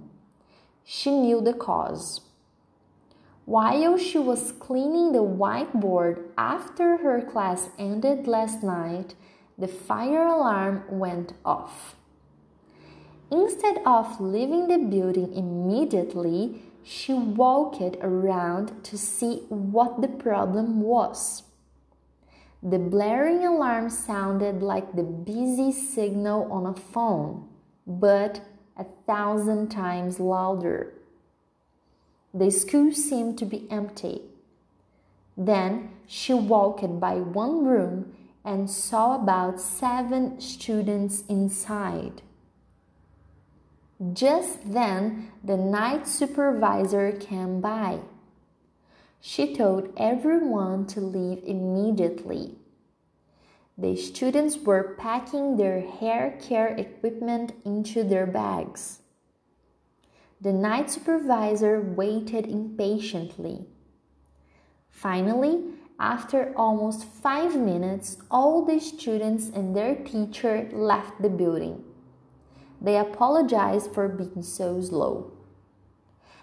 She 0.85 1.13
knew 1.13 1.41
the 1.41 1.53
cause. 1.53 2.23
While 3.45 3.99
she 3.99 4.19
was 4.19 4.53
cleaning 4.53 5.13
the 5.13 5.25
whiteboard 5.25 6.23
after 6.37 6.99
her 6.99 7.23
class 7.23 7.69
ended 7.79 8.27
last 8.27 8.63
night, 8.63 9.15
the 9.57 9.69
fire 9.69 10.25
alarm 10.25 10.85
went 10.89 11.35
off. 11.45 11.97
Instead 13.31 13.81
of 13.87 14.21
leaving 14.21 14.67
the 14.67 14.79
building 14.79 15.33
immediately, 15.35 16.63
she 16.83 17.13
walked 17.15 17.97
around 18.01 18.85
to 18.85 18.97
see 18.97 19.45
what 19.49 20.01
the 20.01 20.09
problem 20.09 20.81
was. 20.81 21.45
The 22.63 22.79
blaring 22.79 23.45
alarm 23.45 23.89
sounded 23.91 24.63
like 24.63 24.95
the 24.95 25.03
busy 25.03 25.73
signal 25.73 26.53
on 26.53 26.67
a 26.67 26.75
phone, 26.75 27.49
but 27.87 28.43
a 28.77 28.85
thousand 29.07 29.69
times 29.71 30.21
louder. 30.21 30.93
The 32.35 32.51
school 32.51 32.93
seemed 32.93 33.39
to 33.39 33.45
be 33.45 33.67
empty. 33.71 34.23
Then 35.37 35.91
she 36.07 36.35
walked 36.35 37.01
by 37.01 37.15
one 37.17 37.65
room 37.65 38.15
and 38.45 38.71
saw 38.71 39.15
about 39.15 39.61
seven 39.61 40.41
students 40.41 41.25
inside. 41.29 42.23
Just 44.15 44.73
then, 44.73 45.31
the 45.45 45.59
night 45.59 46.09
supervisor 46.09 47.13
came 47.13 47.61
by. 47.61 48.01
She 49.21 49.55
told 49.55 49.93
everyone 49.99 50.87
to 50.87 51.01
leave 51.01 51.45
immediately. 51.45 52.57
The 53.77 53.97
students 53.97 54.57
were 54.57 54.97
packing 54.99 55.59
their 55.59 55.83
hair 55.83 56.39
care 56.41 56.69
equipment 56.69 57.53
into 57.67 58.03
their 58.03 58.27
bags. 58.27 59.01
The 60.41 60.55
night 60.55 60.91
supervisor 60.91 61.79
waited 61.83 62.47
impatiently. 62.47 63.67
Finally, 64.89 65.65
after 65.99 66.55
almost 66.57 67.05
five 67.05 67.55
minutes, 67.55 68.17
all 68.31 68.65
the 68.65 68.81
students 68.81 69.51
and 69.51 69.77
their 69.77 69.95
teacher 69.95 70.71
left 70.73 71.21
the 71.21 71.29
building. 71.29 71.85
They 72.81 72.97
apologized 72.97 73.93
for 73.93 74.09
being 74.09 74.43
so 74.43 74.81
slow. 74.81 75.33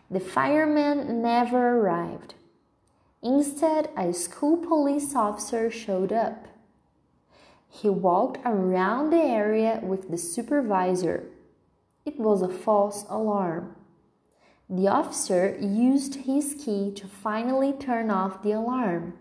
The 0.10 0.20
fireman 0.20 1.22
never 1.22 1.80
arrived. 1.80 2.36
Instead, 3.24 3.90
a 3.98 4.14
school 4.14 4.58
police 4.58 5.16
officer 5.16 5.72
showed 5.72 6.14
up. 6.14 6.48
He 7.70 7.90
walked 7.90 8.40
around 8.46 9.10
the 9.10 9.18
area 9.18 9.80
with 9.84 10.10
the 10.10 10.18
supervisor. 10.18 11.26
It 12.06 12.20
was 12.20 12.42
a 12.42 12.48
false 12.48 13.06
alarm. 13.10 13.76
The 14.70 14.88
officer 14.88 15.58
used 15.60 16.16
his 16.26 16.56
key 16.64 16.92
to 16.96 17.08
finally 17.08 17.74
turn 17.74 18.10
off 18.10 18.44
the 18.44 18.52
alarm. 18.52 19.14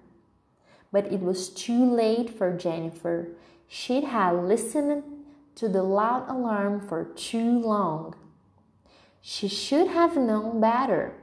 But 0.93 1.13
it 1.13 1.21
was 1.21 1.49
too 1.49 1.85
late 1.85 2.31
for 2.31 2.57
Jennifer. 2.57 3.29
She'd 3.67 4.05
had 4.05 4.33
listened 4.33 5.03
to 5.57 5.69
the 5.69 5.83
loud 5.83 6.29
alarm 6.29 6.81
for 6.87 7.05
too 7.05 7.59
long. 7.59 8.14
She 9.21 9.49
should 9.49 9.88
have 9.88 10.16
known 10.16 10.61
better. 10.61 11.14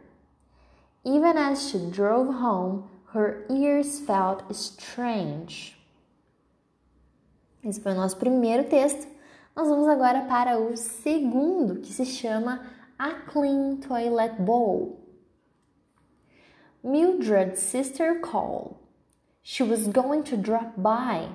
Even 1.05 1.37
as 1.37 1.69
she 1.69 1.79
drove 1.89 2.35
home, 2.35 2.89
her 3.13 3.45
ears 3.49 3.99
felt 3.99 4.43
strange. 4.53 5.77
Esse 7.63 7.79
foi 7.79 7.93
o 7.93 7.95
nosso 7.95 8.17
primeiro 8.17 8.65
texto. 8.65 9.07
Nós 9.55 9.69
vamos 9.69 9.87
agora 9.87 10.25
para 10.25 10.57
o 10.57 10.75
segundo, 10.75 11.79
que 11.79 11.93
se 11.93 12.05
chama 12.05 12.59
a 12.97 13.11
clean 13.11 13.77
toilet 13.77 14.41
bowl. 14.41 14.99
Mildred's 16.83 17.61
sister 17.61 18.19
called. 18.19 18.75
She 19.43 19.63
was 19.63 19.87
going 19.87 20.23
to 20.23 20.35
drop 20.35 20.73
by. 20.75 21.29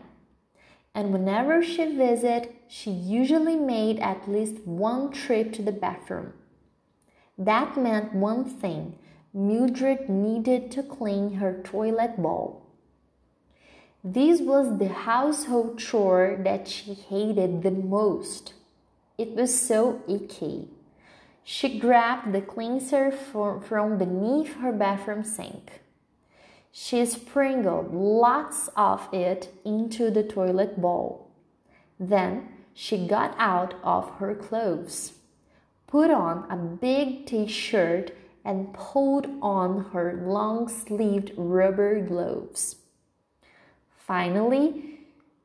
And 0.94 1.12
whenever 1.12 1.62
she 1.62 1.86
visited, 1.86 2.57
she 2.68 2.90
usually 2.90 3.56
made 3.56 3.98
at 3.98 4.28
least 4.28 4.66
one 4.66 5.10
trip 5.10 5.52
to 5.54 5.62
the 5.62 5.72
bathroom. 5.72 6.34
That 7.38 7.76
meant 7.76 8.14
one 8.14 8.44
thing 8.44 8.98
Mildred 9.32 10.08
needed 10.08 10.70
to 10.72 10.82
clean 10.82 11.34
her 11.34 11.62
toilet 11.62 12.20
bowl. 12.20 12.62
This 14.02 14.40
was 14.40 14.78
the 14.78 14.88
household 14.88 15.78
chore 15.78 16.38
that 16.44 16.68
she 16.68 16.94
hated 16.94 17.62
the 17.62 17.70
most. 17.70 18.54
It 19.16 19.34
was 19.34 19.60
so 19.60 20.02
icky. 20.08 20.68
She 21.44 21.78
grabbed 21.78 22.32
the 22.32 22.40
cleanser 22.40 23.10
from 23.10 23.98
beneath 23.98 24.54
her 24.56 24.72
bathroom 24.72 25.24
sink. 25.24 25.80
She 26.70 27.04
sprinkled 27.06 27.94
lots 27.94 28.68
of 28.76 29.08
it 29.12 29.48
into 29.64 30.10
the 30.10 30.22
toilet 30.22 30.80
bowl. 30.80 31.30
Then 31.98 32.48
she 32.80 32.96
got 33.08 33.34
out 33.38 33.74
of 33.82 34.08
her 34.18 34.36
clothes, 34.36 35.14
put 35.88 36.12
on 36.12 36.46
a 36.48 36.56
big 36.56 37.26
t 37.26 37.44
shirt, 37.44 38.12
and 38.44 38.72
pulled 38.72 39.26
on 39.42 39.86
her 39.92 40.22
long 40.24 40.68
sleeved 40.68 41.32
rubber 41.36 42.00
gloves. 42.00 42.76
Finally, 43.90 45.00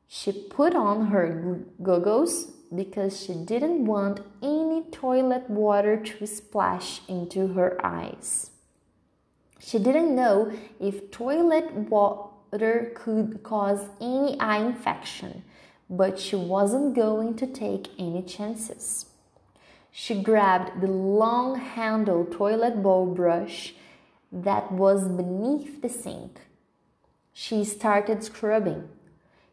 she 0.06 0.30
put 0.30 0.76
on 0.76 1.06
her 1.06 1.58
goggles 1.82 2.52
because 2.72 3.20
she 3.20 3.34
didn't 3.34 3.84
want 3.84 4.20
any 4.40 4.84
toilet 4.92 5.50
water 5.50 5.96
to 5.96 6.26
splash 6.28 7.00
into 7.08 7.48
her 7.54 7.84
eyes. 7.84 8.50
She 9.58 9.80
didn't 9.80 10.14
know 10.14 10.52
if 10.78 11.10
toilet 11.10 11.72
water 11.90 12.92
could 12.94 13.42
cause 13.42 13.88
any 14.00 14.38
eye 14.38 14.58
infection, 14.58 15.42
but 15.88 16.18
she 16.18 16.36
wasn't 16.36 16.94
going 16.94 17.34
to 17.36 17.46
take 17.46 17.88
any 17.98 18.22
chances. 18.22 19.06
She 19.90 20.22
grabbed 20.22 20.80
the 20.80 20.88
long 20.88 21.58
handled 21.58 22.32
toilet 22.32 22.82
bowl 22.82 23.06
brush 23.06 23.74
that 24.32 24.72
was 24.72 25.06
beneath 25.06 25.82
the 25.82 25.88
sink. 25.88 26.40
She 27.32 27.64
started 27.64 28.24
scrubbing. 28.24 28.88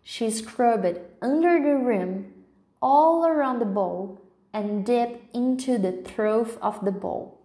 She 0.04 0.32
scrubbed 0.32 1.00
under 1.22 1.62
the 1.62 1.76
rim, 1.76 2.34
all 2.82 3.26
around 3.26 3.60
the 3.60 3.66
bowl, 3.66 4.22
and 4.54 4.86
dipped 4.86 5.36
into 5.36 5.78
the 5.78 5.92
trough 5.92 6.58
of 6.62 6.84
the 6.84 6.92
bowl. 6.92 7.40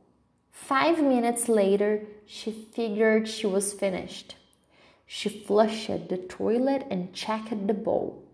Five 0.51 1.03
minutes 1.03 1.49
later, 1.49 2.07
she 2.25 2.51
figured 2.51 3.29
she 3.29 3.47
was 3.47 3.75
finished. 3.75 4.37
She 5.07 5.29
flushed 5.29 6.09
the 6.09 6.17
toilet 6.17 6.87
and 6.91 7.13
checked 7.13 7.67
the 7.67 7.75
bowl. 7.75 8.26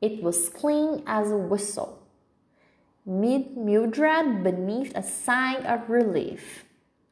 It 0.00 0.22
was 0.22 0.48
clean 0.48 1.02
as 1.06 1.30
a 1.30 1.36
whistle. 1.36 1.98
Mildred 3.04 4.44
beneath 4.44 4.94
a 4.94 5.02
sigh 5.02 5.56
of 5.56 5.88
relief 5.88 6.64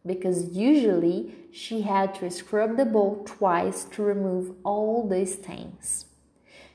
because 0.06 0.56
usually 0.56 1.34
she 1.50 1.82
had 1.82 2.14
to 2.14 2.30
scrub 2.30 2.76
the 2.76 2.84
bowl 2.84 3.24
twice 3.24 3.84
to 3.84 4.02
remove 4.02 4.54
all 4.62 5.08
the 5.08 5.26
stains. 5.26 6.06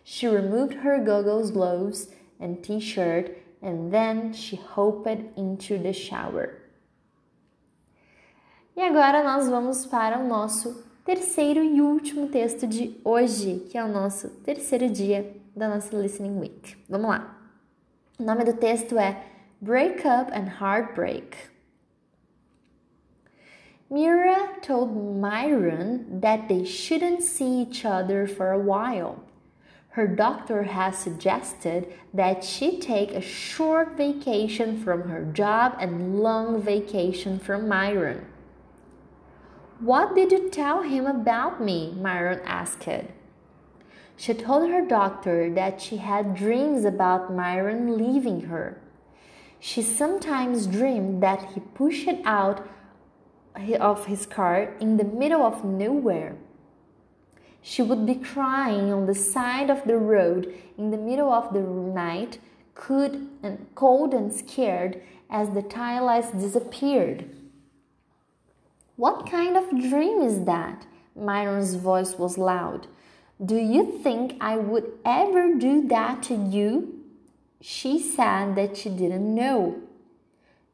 She 0.03 0.27
removed 0.27 0.73
her 0.83 0.99
goggles, 0.99 1.51
gloves, 1.51 2.09
and 2.39 2.61
t 2.63 2.79
shirt 2.79 3.37
and 3.61 3.93
then 3.93 4.33
she 4.33 4.55
hopped 4.57 5.07
into 5.37 5.77
the 5.77 5.93
shower. 5.93 6.57
E 8.75 8.81
agora 8.81 9.23
nós 9.23 9.47
vamos 9.47 9.85
para 9.85 10.19
o 10.19 10.27
nosso 10.27 10.83
terceiro 11.05 11.63
e 11.63 11.81
último 11.81 12.27
texto 12.27 12.65
de 12.65 12.99
hoje, 13.03 13.67
que 13.69 13.77
é 13.77 13.83
o 13.83 13.87
nosso 13.87 14.29
terceiro 14.43 14.89
dia 14.89 15.40
da 15.55 15.67
nossa 15.67 15.95
Listening 15.95 16.39
Week. 16.39 16.77
Vamos 16.89 17.09
lá. 17.09 17.37
O 18.19 18.23
nome 18.23 18.43
do 18.43 18.53
texto 18.53 18.97
é 18.97 19.23
Break 19.61 20.07
Up 20.07 20.31
and 20.31 20.47
Heartbreak. 20.59 21.35
Mira 23.89 24.55
told 24.61 24.95
Myron 24.95 26.21
that 26.21 26.47
they 26.47 26.63
shouldn't 26.63 27.23
see 27.23 27.61
each 27.61 27.83
other 27.83 28.25
for 28.25 28.51
a 28.51 28.59
while. 28.59 29.23
Her 29.89 30.07
doctor 30.07 30.63
has 30.63 30.97
suggested 30.97 31.93
that 32.13 32.45
she 32.45 32.79
take 32.79 33.11
a 33.11 33.19
short 33.19 33.97
vacation 33.97 34.81
from 34.81 35.09
her 35.09 35.25
job 35.25 35.75
and 35.79 36.21
long 36.21 36.61
vacation 36.61 37.37
from 37.39 37.67
Myron. 37.67 38.25
What 39.81 40.15
did 40.15 40.31
you 40.31 40.49
tell 40.49 40.83
him 40.83 41.05
about 41.05 41.61
me? 41.61 41.93
Myron 41.99 42.39
asked. 42.45 42.87
She 44.21 44.35
told 44.35 44.69
her 44.69 44.85
doctor 44.85 45.51
that 45.55 45.81
she 45.81 45.97
had 45.97 46.35
dreams 46.35 46.85
about 46.85 47.33
Myron 47.33 47.97
leaving 47.97 48.41
her. 48.41 48.79
She 49.59 49.81
sometimes 49.81 50.67
dreamed 50.67 51.23
that 51.23 51.53
he 51.53 51.59
pushed 51.59 52.07
out 52.23 52.63
of 53.79 54.05
his 54.05 54.27
car 54.27 54.75
in 54.79 54.97
the 54.97 55.03
middle 55.03 55.41
of 55.41 55.65
nowhere. 55.65 56.35
She 57.63 57.81
would 57.81 58.05
be 58.05 58.13
crying 58.13 58.93
on 58.93 59.07
the 59.07 59.15
side 59.15 59.71
of 59.71 59.85
the 59.85 59.97
road 59.97 60.53
in 60.77 60.91
the 60.91 60.99
middle 60.99 61.31
of 61.31 61.51
the 61.51 61.61
night, 61.61 62.37
cold 62.75 63.27
and, 63.41 63.65
cold 63.73 64.13
and 64.13 64.31
scared 64.31 65.01
as 65.31 65.49
the 65.49 65.63
taillights 65.63 66.39
disappeared. 66.39 67.27
What 68.97 69.27
kind 69.27 69.57
of 69.57 69.71
dream 69.71 70.21
is 70.21 70.45
that? 70.45 70.85
Myron's 71.15 71.73
voice 71.73 72.19
was 72.19 72.37
loud. 72.37 72.85
Do 73.43 73.55
you 73.55 73.97
think 74.03 74.35
I 74.39 74.57
would 74.57 74.91
ever 75.03 75.55
do 75.55 75.87
that 75.87 76.21
to 76.23 76.35
you? 76.35 76.99
She 77.59 77.97
said 77.99 78.55
that 78.55 78.77
she 78.77 78.89
didn't 78.89 79.33
know. 79.33 79.81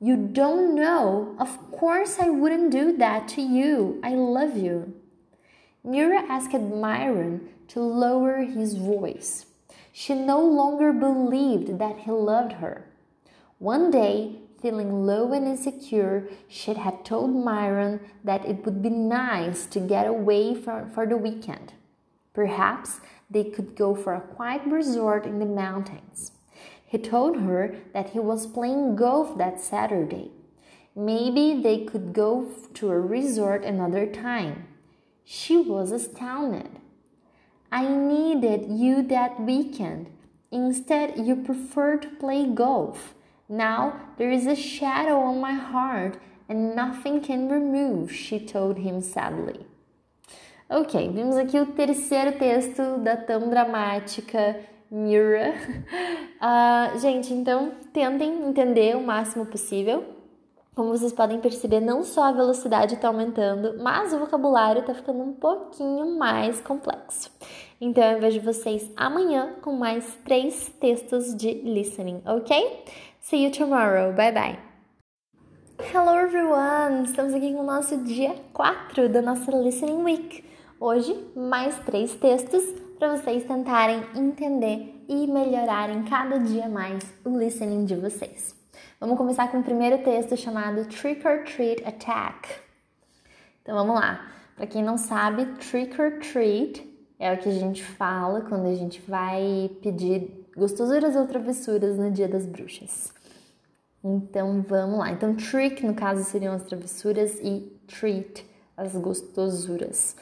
You 0.02 0.18
don't 0.18 0.76
know? 0.76 1.34
Of 1.40 1.72
course 1.72 2.20
I 2.20 2.30
wouldn't 2.30 2.72
do 2.72 2.98
that 2.98 3.30
to 3.30 3.42
you. 3.42 4.02
I 4.04 4.16
love 4.16 4.58
you. 4.58 4.94
Mira 5.82 6.24
asked 6.28 6.60
Myron 6.60 7.48
to 7.70 7.80
lower 7.80 8.44
his 8.44 8.76
voice. 8.76 9.46
She 9.94 10.14
no 10.14 10.42
longer 10.42 10.92
believed 10.92 11.80
that 11.80 12.00
he 12.00 12.12
loved 12.12 12.54
her. 12.54 12.86
One 13.60 13.92
day, 13.92 14.40
feeling 14.62 15.06
low 15.06 15.32
and 15.32 15.48
insecure, 15.48 16.28
she 16.50 16.74
had 16.74 17.06
told 17.06 17.34
Myron 17.34 18.02
that 18.26 18.46
it 18.46 18.66
would 18.66 18.82
be 18.82 18.90
nice 18.90 19.66
to 19.68 19.80
get 19.80 20.06
away 20.06 20.54
for, 20.54 20.86
for 20.94 21.06
the 21.08 21.18
weekend. 21.18 21.72
Perhaps 22.38 23.02
they 23.32 23.46
could 23.46 23.76
go 23.76 23.96
for 23.96 24.14
a 24.14 24.22
quiet 24.22 24.62
resort 24.68 25.26
in 25.26 25.40
the 25.40 25.46
mountains. 25.48 26.34
He 26.86 27.00
told 27.00 27.38
her 27.38 27.76
that 27.94 28.12
he 28.12 28.20
was 28.20 28.46
playing 28.46 28.96
golf 28.96 29.40
that 29.40 29.60
Saturday. 29.60 30.30
Maybe 30.96 31.60
they 31.60 31.84
could 31.84 32.14
go 32.14 32.48
to 32.76 32.92
a 32.92 33.00
resort 33.00 33.66
another 33.66 34.06
time. 34.06 34.68
She 35.24 35.58
was 35.58 35.92
astounded. 35.92 36.70
I 37.72 37.88
needed 37.88 38.68
you 38.70 39.02
that 39.08 39.42
weekend. 39.42 40.12
Instead, 40.52 41.18
you 41.18 41.38
prefer 41.38 41.98
to 41.98 42.18
play 42.20 42.46
golf. 42.46 43.16
Now 43.50 44.00
there 44.20 44.30
is 44.30 44.46
a 44.46 44.56
shadow 44.56 45.22
on 45.22 45.42
my 45.42 45.54
heart 45.54 46.20
and 46.48 46.76
nothing 46.76 47.20
can 47.20 47.50
remove, 47.50 48.12
she 48.14 48.40
told 48.40 48.78
him 48.78 49.02
sadly. 49.02 49.66
Ok, 50.70 51.10
vimos 51.14 51.38
aqui 51.38 51.58
o 51.58 51.68
terceiro 51.68 52.38
texto 52.38 52.98
da 52.98 53.16
tão 53.16 53.50
dramática 53.50 54.60
Mira. 54.92 55.54
Uh, 56.38 57.00
gente, 57.00 57.34
então 57.34 57.72
tentem 57.92 58.48
entender 58.48 58.96
o 58.96 59.02
máximo 59.02 59.44
possível. 59.48 60.06
Como 60.76 60.96
vocês 60.96 61.12
podem 61.12 61.40
perceber, 61.40 61.80
não 61.80 62.04
só 62.04 62.26
a 62.26 62.32
velocidade 62.32 62.94
está 62.94 63.08
aumentando, 63.08 63.82
mas 63.82 64.14
o 64.14 64.20
vocabulário 64.20 64.82
está 64.82 64.94
ficando 64.94 65.24
um 65.24 65.34
pouquinho 65.34 66.16
mais 66.16 66.62
complexo. 66.62 67.32
Então 67.82 68.04
eu 68.04 68.20
vejo 68.20 68.40
vocês 68.42 68.88
amanhã 68.96 69.56
com 69.64 69.74
mais 69.74 70.16
três 70.24 70.72
textos 70.80 71.36
de 71.36 71.54
listening, 71.54 72.22
ok? 72.24 72.84
See 73.20 73.46
you 73.46 73.52
tomorrow. 73.52 74.14
Bye 74.14 74.32
bye. 74.32 74.60
Hello 75.92 76.20
everyone! 76.20 77.06
Estamos 77.06 77.34
aqui 77.34 77.52
com 77.52 77.62
o 77.62 77.66
nosso 77.66 77.98
dia 78.04 78.36
4 78.54 79.10
da 79.10 79.24
nossa 79.24 79.50
Listening 79.52 80.04
Week. 80.04 80.47
Hoje, 80.80 81.28
mais 81.36 81.76
três 81.80 82.14
textos 82.14 82.64
para 83.00 83.18
vocês 83.18 83.44
tentarem 83.46 84.00
entender 84.16 85.04
e 85.10 85.26
melhorarem 85.26 86.04
cada 86.04 86.38
dia 86.38 86.70
mais 86.70 87.04
o 87.26 87.36
listening 87.36 87.84
de 87.84 87.96
vocês. 87.96 88.56
Vamos 89.00 89.18
começar 89.18 89.50
com 89.50 89.60
o 89.60 89.64
primeiro 89.64 90.04
texto 90.04 90.38
chamado 90.38 90.86
Trick 90.86 91.28
or 91.28 91.44
Treat 91.46 91.84
Attack. 91.84 92.62
Então 93.64 93.76
vamos 93.76 93.96
lá. 93.96 94.32
Para 94.56 94.68
quem 94.68 94.84
não 94.84 95.00
sabe, 95.00 95.48
Trick 95.56 96.00
or 96.00 96.20
Treat 96.20 96.88
é 97.18 97.34
o 97.34 97.40
que 97.40 97.50
a 97.50 97.54
gente 97.54 97.84
fala 97.84 98.42
quando 98.42 98.68
a 98.68 98.76
gente 98.76 99.02
vai 99.02 99.72
pedir 99.82 100.46
gostosuras 100.56 101.16
ou 101.16 101.26
travessuras 101.26 101.98
no 101.98 102.12
Dia 102.12 102.28
das 102.28 102.46
Bruxas. 102.46 103.12
Então 104.04 104.64
vamos 104.68 105.00
lá. 105.00 105.10
Então, 105.10 105.36
trick 105.36 105.84
no 105.84 105.96
caso 105.96 106.24
seriam 106.24 106.54
as 106.54 106.64
travessuras 106.64 107.40
e 107.42 107.76
treat 107.88 108.46
as 108.78 108.96
gostosuras. 108.96 110.16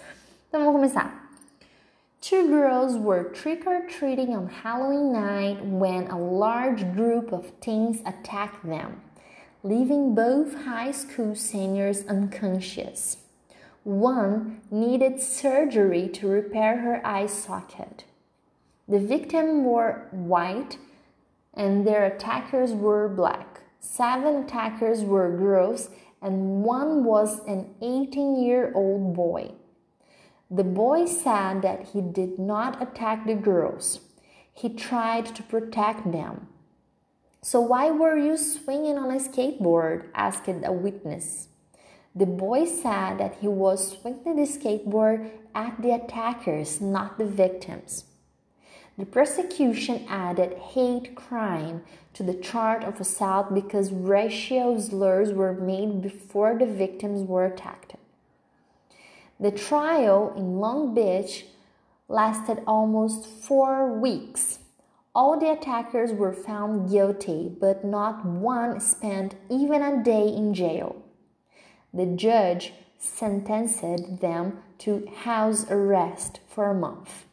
Então 0.56 0.64
vamos 0.64 0.80
começar. 0.80 1.12
Two 2.22 2.48
girls 2.48 2.96
were 2.96 3.26
trick 3.26 3.68
or 3.68 3.82
treating 3.90 4.34
on 4.34 4.48
Halloween 4.48 5.12
night 5.12 5.58
when 5.66 6.08
a 6.08 6.18
large 6.18 6.94
group 6.94 7.34
of 7.34 7.52
teens 7.60 8.00
attacked 8.06 8.66
them, 8.66 9.02
leaving 9.64 10.16
both 10.16 10.64
high 10.64 10.92
school 10.92 11.36
seniors 11.36 12.08
unconscious. 12.08 13.18
One 13.84 14.62
needed 14.72 15.22
surgery 15.22 16.08
to 16.14 16.30
repair 16.30 16.78
her 16.78 17.06
eye 17.06 17.28
socket. 17.28 18.06
The 18.88 19.00
victim 19.00 19.66
wore 19.66 20.08
white 20.12 20.78
and 21.54 21.86
their 21.86 22.06
attackers 22.06 22.72
were 22.72 23.10
black. 23.10 23.60
Seven 23.82 24.46
attackers 24.46 25.04
were 25.04 25.38
girls 25.38 25.90
and 26.22 26.64
one 26.64 27.04
was 27.04 27.46
an 27.46 27.76
18 27.82 28.42
year 28.42 28.72
old 28.74 29.14
boy. 29.14 29.52
The 30.52 30.64
boy 30.64 31.06
said 31.08 31.64
that 31.64 31.88
he 31.94 32.02
did 32.02 32.38
not 32.38 32.80
attack 32.82 33.26
the 33.26 33.34
girls. 33.34 34.02
He 34.54 34.70
tried 34.70 35.26
to 35.36 35.44
protect 35.44 36.12
them. 36.12 36.48
So 37.42 37.60
why 37.60 37.90
were 37.90 38.18
you 38.18 38.38
swinging 38.38 38.98
on 38.98 39.10
a 39.12 39.20
skateboard? 39.20 40.06
asked 40.14 40.48
a 40.48 40.72
witness. 40.72 41.48
The 42.16 42.26
boy 42.26 42.66
said 42.66 43.18
that 43.18 43.38
he 43.42 43.48
was 43.48 43.98
swinging 43.98 44.36
the 44.36 44.44
skateboard 44.44 45.32
at 45.54 45.82
the 45.82 45.92
attackers, 45.92 46.80
not 46.80 47.18
the 47.18 47.26
victims. 47.26 48.06
The 48.98 49.06
prosecution 49.06 50.06
added 50.08 50.58
hate 50.58 51.16
crime 51.16 51.84
to 52.14 52.24
the 52.24 52.34
charge 52.34 52.84
of 52.84 53.02
assault 53.02 53.54
because 53.54 53.92
racial 53.92 54.80
slurs 54.80 55.34
were 55.34 55.54
made 55.54 56.02
before 56.02 56.58
the 56.58 56.66
victims 56.66 57.28
were 57.28 57.46
attacked. 57.46 57.96
The 59.40 59.52
trial 59.52 60.34
in 60.38 60.60
Long 60.60 60.94
Beach 60.94 61.46
lasted 62.08 62.64
almost 62.66 63.26
four 63.26 64.00
weeks. 64.00 64.60
All 65.14 65.38
the 65.38 65.52
attackers 65.52 66.14
were 66.14 66.32
found 66.32 66.90
guilty, 66.90 67.52
but 67.60 67.84
not 67.84 68.26
one 68.26 68.80
spent 68.80 69.36
even 69.50 69.82
a 69.82 70.04
day 70.04 70.28
in 70.28 70.54
jail. 70.54 70.96
The 71.94 72.06
judge 72.06 72.74
sentenced 72.98 73.82
them 74.22 74.60
to 74.80 75.08
house 75.24 75.66
arrest 75.70 76.40
for 76.48 76.70
a 76.70 76.74
month. 76.74 77.26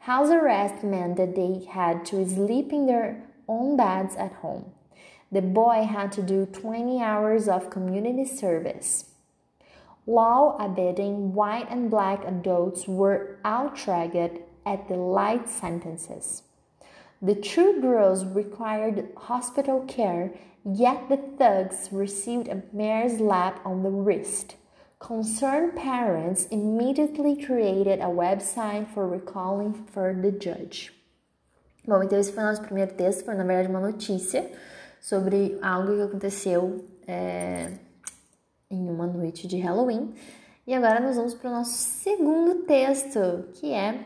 House 0.00 0.30
arrest 0.30 0.82
meant 0.82 1.16
that 1.16 1.36
they 1.36 1.64
had 1.70 2.04
to 2.06 2.28
sleep 2.28 2.72
in 2.72 2.86
their 2.86 3.24
own 3.46 3.76
beds 3.76 4.16
at 4.16 4.32
home. 4.34 4.72
The 5.30 5.42
boy 5.42 5.84
had 5.84 6.12
to 6.12 6.22
do 6.22 6.46
20 6.46 7.02
hours 7.02 7.48
of 7.48 7.70
community 7.70 8.24
service. 8.24 9.11
Law 10.06 10.56
abiding 10.58 11.32
white 11.32 11.68
and 11.70 11.90
black 11.90 12.24
adults 12.24 12.88
were 12.88 13.38
outraged 13.44 14.40
at 14.66 14.88
the 14.88 14.96
light 14.96 15.48
sentences. 15.48 16.42
The 17.20 17.36
two 17.36 17.80
girls 17.80 18.24
required 18.24 19.08
hospital 19.16 19.84
care, 19.86 20.32
yet 20.64 21.08
the 21.08 21.18
thugs 21.38 21.88
received 21.92 22.48
a 22.48 22.62
mere 22.72 23.08
slap 23.08 23.64
on 23.64 23.84
the 23.84 23.90
wrist. 23.90 24.56
Concerned 24.98 25.76
parents 25.76 26.46
immediately 26.46 27.36
created 27.36 28.00
a 28.00 28.06
website 28.06 28.88
for 28.92 29.06
recalling 29.06 29.72
for 29.72 30.12
the 30.12 30.32
judge. 30.32 30.92
Bom, 31.86 32.02
então 32.02 32.18
esse 32.18 32.32
foi 32.32 32.42
o 32.42 32.46
nosso 32.46 32.62
primeiro 32.62 32.92
texto, 32.94 33.24
foi 33.24 33.34
na 33.34 33.44
verdade 33.44 33.68
uma 33.68 33.80
notícia 33.80 34.50
sobre 35.00 35.58
algo 35.62 35.94
que 35.94 36.02
aconteceu 36.02 36.84
é, 37.06 37.72
em 38.74 38.88
uma 38.88 39.06
noite 39.06 39.46
de 39.46 39.58
Halloween. 39.58 40.14
E 40.66 40.74
agora 40.74 41.00
nós 41.00 41.16
vamos 41.16 41.34
para 41.34 41.50
o 41.50 41.52
nosso 41.52 41.72
segundo 41.72 42.64
texto, 42.64 43.44
que 43.54 43.72
é 43.72 44.04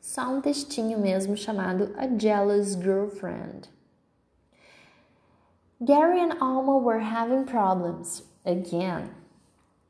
só 0.00 0.28
um 0.28 0.40
textinho 0.40 0.98
mesmo 0.98 1.36
chamado 1.36 1.94
A 1.96 2.06
Jealous 2.18 2.74
Girlfriend. 2.74 3.70
Gary 5.84 6.20
and 6.20 6.36
Alma 6.40 6.78
were 6.78 7.00
having 7.00 7.44
problems 7.44 8.22
again. 8.44 9.10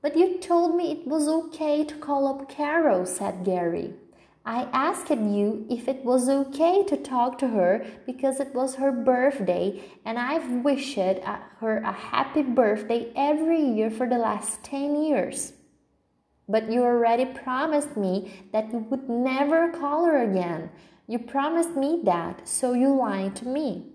But 0.02 0.16
you 0.16 0.38
told 0.38 0.74
me 0.74 0.92
it 0.92 1.06
was 1.06 1.28
okay 1.28 1.84
to 1.84 1.94
call 1.96 2.26
up 2.26 2.48
Carol, 2.48 3.06
said 3.06 3.44
Gary. 3.44 3.94
I 4.44 4.64
asked 4.72 5.10
you 5.10 5.66
if 5.70 5.86
it 5.86 6.04
was 6.04 6.28
okay 6.28 6.82
to 6.84 6.96
talk 6.96 7.38
to 7.38 7.48
her 7.48 7.86
because 8.06 8.40
it 8.40 8.52
was 8.54 8.74
her 8.74 8.90
birthday 8.90 9.80
and 10.04 10.18
I've 10.18 10.64
wished 10.64 10.96
her 10.96 11.82
a 11.84 11.92
happy 11.92 12.42
birthday 12.42 13.12
every 13.14 13.62
year 13.62 13.88
for 13.90 14.08
the 14.08 14.18
last 14.18 14.64
10 14.64 15.00
years. 15.04 15.52
But 16.48 16.72
you 16.72 16.82
already 16.82 17.24
promised 17.26 17.96
me 17.96 18.32
that 18.52 18.72
you 18.72 18.78
would 18.78 19.08
never 19.08 19.70
call 19.70 20.06
her 20.06 20.28
again. 20.28 20.70
You 21.06 21.20
promised 21.20 21.76
me 21.76 22.00
that, 22.04 22.48
so 22.48 22.72
you 22.72 22.94
lied 22.94 23.36
to 23.36 23.46
me. 23.46 23.86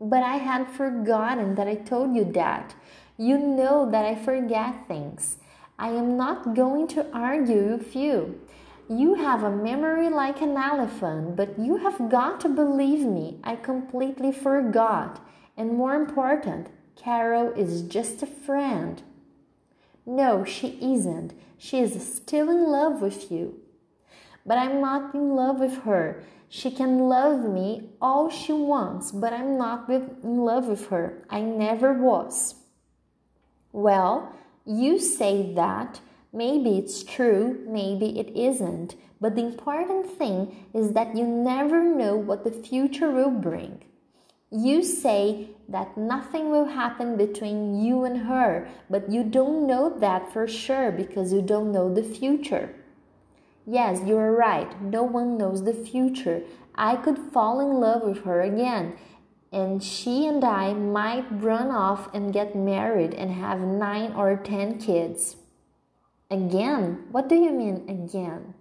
But 0.00 0.22
I 0.22 0.36
had 0.36 0.68
forgotten 0.68 1.54
that 1.56 1.68
I 1.68 1.74
told 1.74 2.16
you 2.16 2.24
that. 2.32 2.74
You 3.18 3.36
know 3.36 3.90
that 3.90 4.06
I 4.06 4.14
forget 4.14 4.88
things. 4.88 5.36
I 5.78 5.88
am 5.90 6.16
not 6.16 6.54
going 6.54 6.88
to 6.88 7.06
argue 7.12 7.76
with 7.76 7.94
you. 7.94 8.40
You 8.92 9.14
have 9.14 9.44
a 9.44 9.56
memory 9.56 10.10
like 10.10 10.42
an 10.42 10.56
elephant, 10.56 11.36
but 11.36 11.56
you 11.56 11.76
have 11.76 12.10
got 12.10 12.40
to 12.40 12.48
believe 12.48 13.06
me. 13.06 13.38
I 13.44 13.54
completely 13.54 14.32
forgot. 14.32 15.24
And 15.56 15.76
more 15.76 15.94
important, 15.94 16.66
Carol 16.96 17.52
is 17.52 17.82
just 17.82 18.20
a 18.24 18.26
friend. 18.26 19.00
No, 20.04 20.44
she 20.44 20.76
isn't. 20.82 21.34
She 21.56 21.78
is 21.78 22.14
still 22.16 22.50
in 22.50 22.64
love 22.64 23.00
with 23.00 23.30
you. 23.30 23.60
But 24.44 24.58
I'm 24.58 24.80
not 24.80 25.14
in 25.14 25.36
love 25.36 25.60
with 25.60 25.84
her. 25.84 26.24
She 26.48 26.72
can 26.72 26.98
love 26.98 27.48
me 27.48 27.90
all 28.02 28.28
she 28.28 28.52
wants, 28.52 29.12
but 29.12 29.32
I'm 29.32 29.56
not 29.56 29.88
in 29.88 30.38
love 30.38 30.66
with 30.66 30.88
her. 30.88 31.22
I 31.30 31.42
never 31.42 31.92
was. 31.92 32.56
Well, 33.70 34.34
you 34.66 34.98
say 34.98 35.54
that. 35.54 36.00
Maybe 36.32 36.78
it's 36.78 37.02
true, 37.02 37.64
maybe 37.66 38.18
it 38.18 38.30
isn't. 38.36 38.94
But 39.20 39.34
the 39.34 39.44
important 39.44 40.06
thing 40.06 40.64
is 40.72 40.92
that 40.92 41.16
you 41.16 41.26
never 41.26 41.82
know 41.84 42.16
what 42.16 42.44
the 42.44 42.52
future 42.52 43.10
will 43.10 43.30
bring. 43.30 43.82
You 44.50 44.82
say 44.82 45.50
that 45.68 45.96
nothing 45.96 46.50
will 46.50 46.64
happen 46.66 47.16
between 47.16 47.80
you 47.84 48.04
and 48.04 48.26
her, 48.26 48.68
but 48.88 49.10
you 49.10 49.22
don't 49.22 49.66
know 49.66 49.96
that 49.98 50.32
for 50.32 50.48
sure 50.48 50.90
because 50.90 51.32
you 51.32 51.42
don't 51.42 51.70
know 51.70 51.92
the 51.92 52.02
future. 52.02 52.74
Yes, 53.66 54.00
you're 54.04 54.32
right. 54.32 54.82
No 54.82 55.02
one 55.02 55.36
knows 55.36 55.64
the 55.64 55.74
future. 55.74 56.42
I 56.74 56.96
could 56.96 57.18
fall 57.32 57.60
in 57.60 57.78
love 57.80 58.02
with 58.02 58.24
her 58.24 58.40
again, 58.40 58.96
and 59.52 59.82
she 59.82 60.26
and 60.26 60.42
I 60.42 60.72
might 60.72 61.26
run 61.30 61.70
off 61.70 62.12
and 62.14 62.32
get 62.32 62.56
married 62.56 63.14
and 63.14 63.30
have 63.30 63.60
nine 63.60 64.12
or 64.14 64.36
ten 64.36 64.78
kids. 64.78 65.36
Again? 66.30 67.08
What 67.10 67.28
do 67.28 67.34
you 67.34 67.52
mean 67.52 67.84
again? 67.88 68.54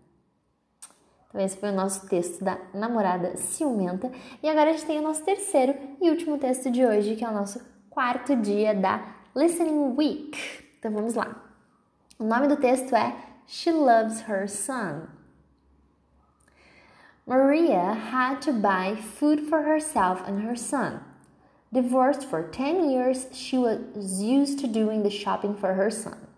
Então, 1.30 1.40
esse 1.40 1.56
foi 1.56 1.70
o 1.70 1.76
nosso 1.76 2.08
texto 2.08 2.44
da 2.44 2.58
namorada 2.74 3.38
ciumenta. 3.38 4.12
E 4.42 4.50
agora 4.50 4.72
a 4.72 4.74
gente 4.74 4.88
tem 4.88 4.98
o 4.98 5.04
nosso 5.04 5.24
terceiro 5.24 5.76
e 6.02 6.10
último 6.10 6.40
texto 6.40 6.72
de 6.72 6.84
hoje, 6.84 7.16
que 7.16 7.24
é 7.24 7.30
o 7.30 7.34
nosso 7.34 7.62
quarto 7.88 8.36
dia 8.36 8.74
da 8.74 9.16
Listening 9.36 9.96
Week. 9.96 10.36
Então, 10.80 10.92
vamos 10.92 11.14
lá. 11.14 11.44
O 12.18 12.24
nome 12.24 12.48
do 12.48 12.58
texto 12.58 12.96
é 12.96 13.16
She 13.46 13.72
Loves 13.72 14.28
Her 14.28 14.50
Son. 14.50 15.08
Maria 17.28 17.94
had 17.94 18.42
to 18.42 18.52
buy 18.52 18.96
food 18.96 19.48
for 19.48 19.62
herself 19.62 20.24
and 20.28 20.40
her 20.40 20.58
son. 20.58 21.02
Divorced 21.72 22.26
for 22.26 22.50
10 22.50 22.90
years, 22.90 23.28
she 23.32 23.56
was 23.56 23.80
used 24.20 24.58
to 24.62 24.68
doing 24.68 25.04
the 25.04 25.12
shopping 25.12 25.54
for 25.56 25.76
her 25.76 25.92
son. 25.92 26.29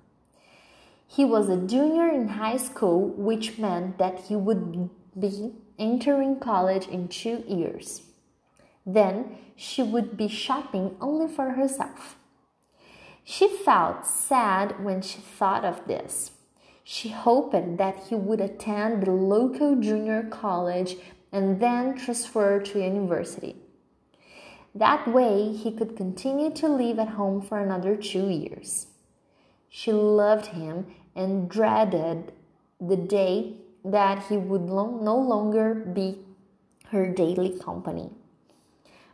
He 1.13 1.25
was 1.25 1.49
a 1.49 1.57
junior 1.57 2.07
in 2.07 2.29
high 2.29 2.55
school, 2.55 3.09
which 3.09 3.57
meant 3.57 3.97
that 3.97 4.17
he 4.27 4.35
would 4.37 4.89
be 5.19 5.51
entering 5.77 6.39
college 6.39 6.87
in 6.87 7.09
two 7.09 7.43
years. 7.45 8.03
Then 8.85 9.35
she 9.57 9.83
would 9.83 10.15
be 10.15 10.29
shopping 10.29 10.95
only 11.01 11.27
for 11.27 11.51
herself. 11.51 12.15
She 13.25 13.49
felt 13.49 14.05
sad 14.05 14.85
when 14.85 15.01
she 15.01 15.19
thought 15.19 15.65
of 15.65 15.85
this. 15.85 16.31
She 16.85 17.09
hoped 17.09 17.77
that 17.77 18.03
he 18.07 18.15
would 18.15 18.39
attend 18.39 19.03
the 19.03 19.11
local 19.11 19.75
junior 19.75 20.23
college 20.23 20.95
and 21.29 21.59
then 21.59 21.97
transfer 21.97 22.61
to 22.61 22.79
university. 22.79 23.57
That 24.73 25.09
way, 25.09 25.51
he 25.51 25.73
could 25.73 25.97
continue 25.97 26.51
to 26.51 26.69
live 26.69 26.99
at 26.99 27.09
home 27.09 27.41
for 27.41 27.59
another 27.59 27.97
two 27.97 28.29
years. 28.29 28.87
She 29.73 29.93
loved 29.93 30.47
him 30.47 30.87
and 31.15 31.49
dreaded 31.49 32.31
the 32.79 32.97
day 32.97 33.57
that 33.83 34.23
he 34.27 34.37
would 34.37 34.63
no 34.63 35.17
longer 35.17 35.73
be 35.73 36.19
her 36.89 37.07
daily 37.07 37.57
company. 37.59 38.11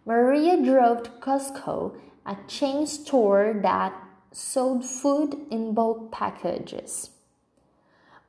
Maria 0.06 0.62
drove 0.64 1.04
to 1.04 1.10
Costco, 1.22 1.98
a 2.26 2.38
chain 2.48 2.88
store 2.88 3.60
that 3.62 3.94
sold 4.32 4.86
food 4.86 5.36
in 5.52 5.74
bulk 5.74 6.12
packages. 6.12 7.12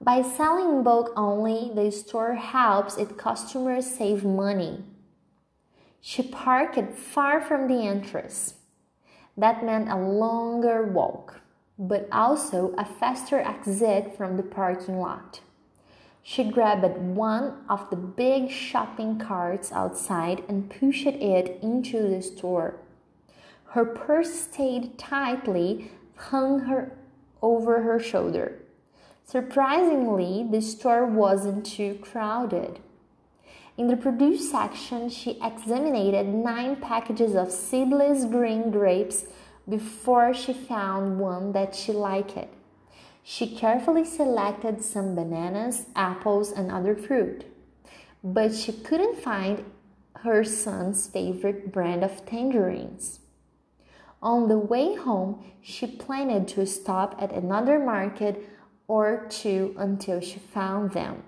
By 0.00 0.22
selling 0.22 0.83
bulk 0.83 1.12
only, 1.16 1.72
the 1.74 1.90
store 1.90 2.35
helps 2.35 2.96
its 2.96 3.12
customers 3.12 3.87
save 3.87 4.24
money. 4.24 4.85
She 6.00 6.22
parked 6.22 6.96
far 6.96 7.40
from 7.40 7.66
the 7.66 7.87
entrance. 7.87 8.54
That 9.37 9.64
meant 9.64 9.88
a 9.88 9.96
longer 9.96 10.85
walk 10.85 11.38
but 11.78 12.08
also 12.10 12.74
a 12.76 12.84
faster 12.84 13.38
exit 13.38 14.16
from 14.16 14.36
the 14.36 14.42
parking 14.42 14.98
lot. 14.98 15.40
She 16.22 16.44
grabbed 16.44 16.98
one 16.98 17.64
of 17.68 17.88
the 17.88 17.96
big 17.96 18.50
shopping 18.50 19.18
carts 19.18 19.72
outside 19.72 20.42
and 20.48 20.68
pushed 20.68 21.06
it 21.06 21.58
into 21.62 22.02
the 22.02 22.20
store. 22.20 22.80
Her 23.68 23.84
purse 23.84 24.34
stayed 24.34 24.98
tightly 24.98 25.90
hung 26.16 26.60
her 26.60 26.98
over 27.40 27.82
her 27.82 28.00
shoulder. 28.00 28.60
Surprisingly, 29.24 30.46
the 30.50 30.60
store 30.60 31.06
wasn't 31.06 31.64
too 31.64 31.94
crowded. 32.02 32.80
In 33.76 33.86
the 33.86 33.96
produce 33.96 34.50
section, 34.50 35.08
she 35.08 35.38
examined 35.42 36.42
nine 36.42 36.76
packages 36.76 37.36
of 37.36 37.52
seedless 37.52 38.24
green 38.24 38.70
grapes 38.70 39.26
before 39.68 40.33
she 40.33 40.52
found 40.52 41.18
one 41.18 41.52
that 41.52 41.74
she 41.74 41.92
liked. 41.92 42.48
She 43.22 43.54
carefully 43.54 44.04
selected 44.04 44.83
some 44.83 45.14
bananas, 45.14 45.87
apples, 45.94 46.50
and 46.50 46.70
other 46.70 46.94
fruit, 46.94 47.44
but 48.24 48.54
she 48.54 48.72
couldn't 48.72 49.18
find 49.18 49.64
her 50.22 50.42
son's 50.42 51.07
favorite 51.07 51.70
brand 51.70 52.02
of 52.02 52.24
tangerines. 52.24 53.20
On 54.22 54.48
the 54.48 54.59
way 54.59 54.96
home, 54.96 55.44
she 55.61 55.87
planned 55.87 56.48
to 56.48 56.66
stop 56.66 57.14
at 57.20 57.33
another 57.33 57.78
market 57.78 58.48
or 58.88 59.26
two 59.28 59.74
until 59.78 60.20
she 60.20 60.38
found 60.38 60.92
them. 60.92 61.22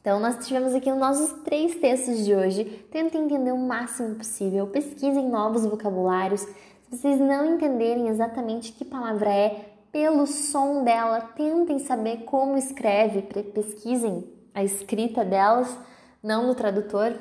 Então, 0.00 0.18
nós 0.18 0.44
tivemos 0.44 0.74
aqui 0.74 0.90
os 0.90 0.98
nossos 0.98 1.44
três 1.44 1.76
textos 1.76 2.24
de 2.24 2.34
hoje. 2.34 2.64
Tentem 2.90 3.22
entender 3.22 3.52
o 3.52 3.56
máximo 3.56 4.16
possível, 4.16 4.66
pesquisem 4.66 5.28
novos 5.28 5.64
vocabulários. 5.64 6.44
Vocês 6.92 7.18
não 7.18 7.54
entenderem 7.54 8.08
exatamente 8.08 8.70
que 8.70 8.84
palavra 8.84 9.32
é, 9.32 9.72
pelo 9.90 10.26
som 10.26 10.84
dela, 10.84 11.22
tentem 11.22 11.78
saber 11.78 12.24
como 12.24 12.58
escreve, 12.58 13.22
pesquisem 13.22 14.30
a 14.52 14.62
escrita 14.62 15.24
delas, 15.24 15.74
não 16.22 16.46
no 16.46 16.54
tradutor, 16.54 17.14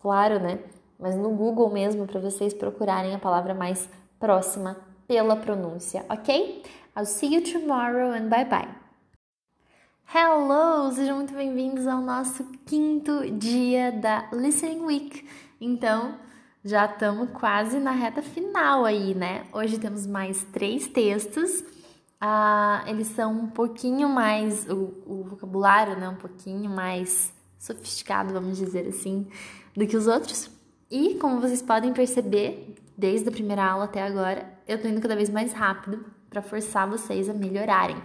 claro, 0.00 0.38
né? 0.38 0.60
Mas 0.96 1.16
no 1.16 1.30
Google 1.30 1.70
mesmo, 1.70 2.06
para 2.06 2.20
vocês 2.20 2.54
procurarem 2.54 3.12
a 3.12 3.18
palavra 3.18 3.52
mais 3.52 3.88
próxima 4.20 4.76
pela 5.08 5.34
pronúncia, 5.34 6.06
ok? 6.08 6.62
I'll 6.96 7.04
see 7.04 7.34
you 7.34 7.42
tomorrow 7.42 8.12
and 8.12 8.28
bye 8.28 8.44
bye. 8.44 8.68
Hello! 10.14 10.92
Sejam 10.92 11.16
muito 11.16 11.34
bem-vindos 11.34 11.88
ao 11.88 12.00
nosso 12.00 12.44
quinto 12.64 13.28
dia 13.32 13.90
da 13.90 14.28
Listening 14.32 14.84
Week. 14.84 15.28
Então, 15.60 16.14
já 16.64 16.86
estamos 16.86 17.28
quase 17.34 17.78
na 17.78 17.90
reta 17.90 18.22
final 18.22 18.86
aí, 18.86 19.14
né? 19.14 19.44
Hoje 19.52 19.78
temos 19.78 20.06
mais 20.06 20.44
três 20.44 20.88
textos. 20.88 21.62
Ah, 22.18 22.82
eles 22.86 23.08
são 23.08 23.32
um 23.32 23.46
pouquinho 23.48 24.08
mais, 24.08 24.66
o, 24.70 24.94
o 25.06 25.24
vocabulário, 25.24 25.94
né? 25.96 26.08
Um 26.08 26.16
pouquinho 26.16 26.70
mais 26.70 27.34
sofisticado, 27.58 28.32
vamos 28.32 28.56
dizer 28.56 28.86
assim, 28.88 29.26
do 29.76 29.86
que 29.86 29.94
os 29.94 30.06
outros. 30.06 30.50
E, 30.90 31.16
como 31.16 31.38
vocês 31.38 31.60
podem 31.60 31.92
perceber, 31.92 32.74
desde 32.96 33.28
a 33.28 33.32
primeira 33.32 33.62
aula 33.62 33.84
até 33.84 34.02
agora, 34.02 34.50
eu 34.66 34.80
tô 34.80 34.88
indo 34.88 35.02
cada 35.02 35.16
vez 35.16 35.28
mais 35.28 35.52
rápido 35.52 36.06
para 36.30 36.40
forçar 36.40 36.88
vocês 36.88 37.28
a 37.28 37.34
melhorarem. 37.34 37.96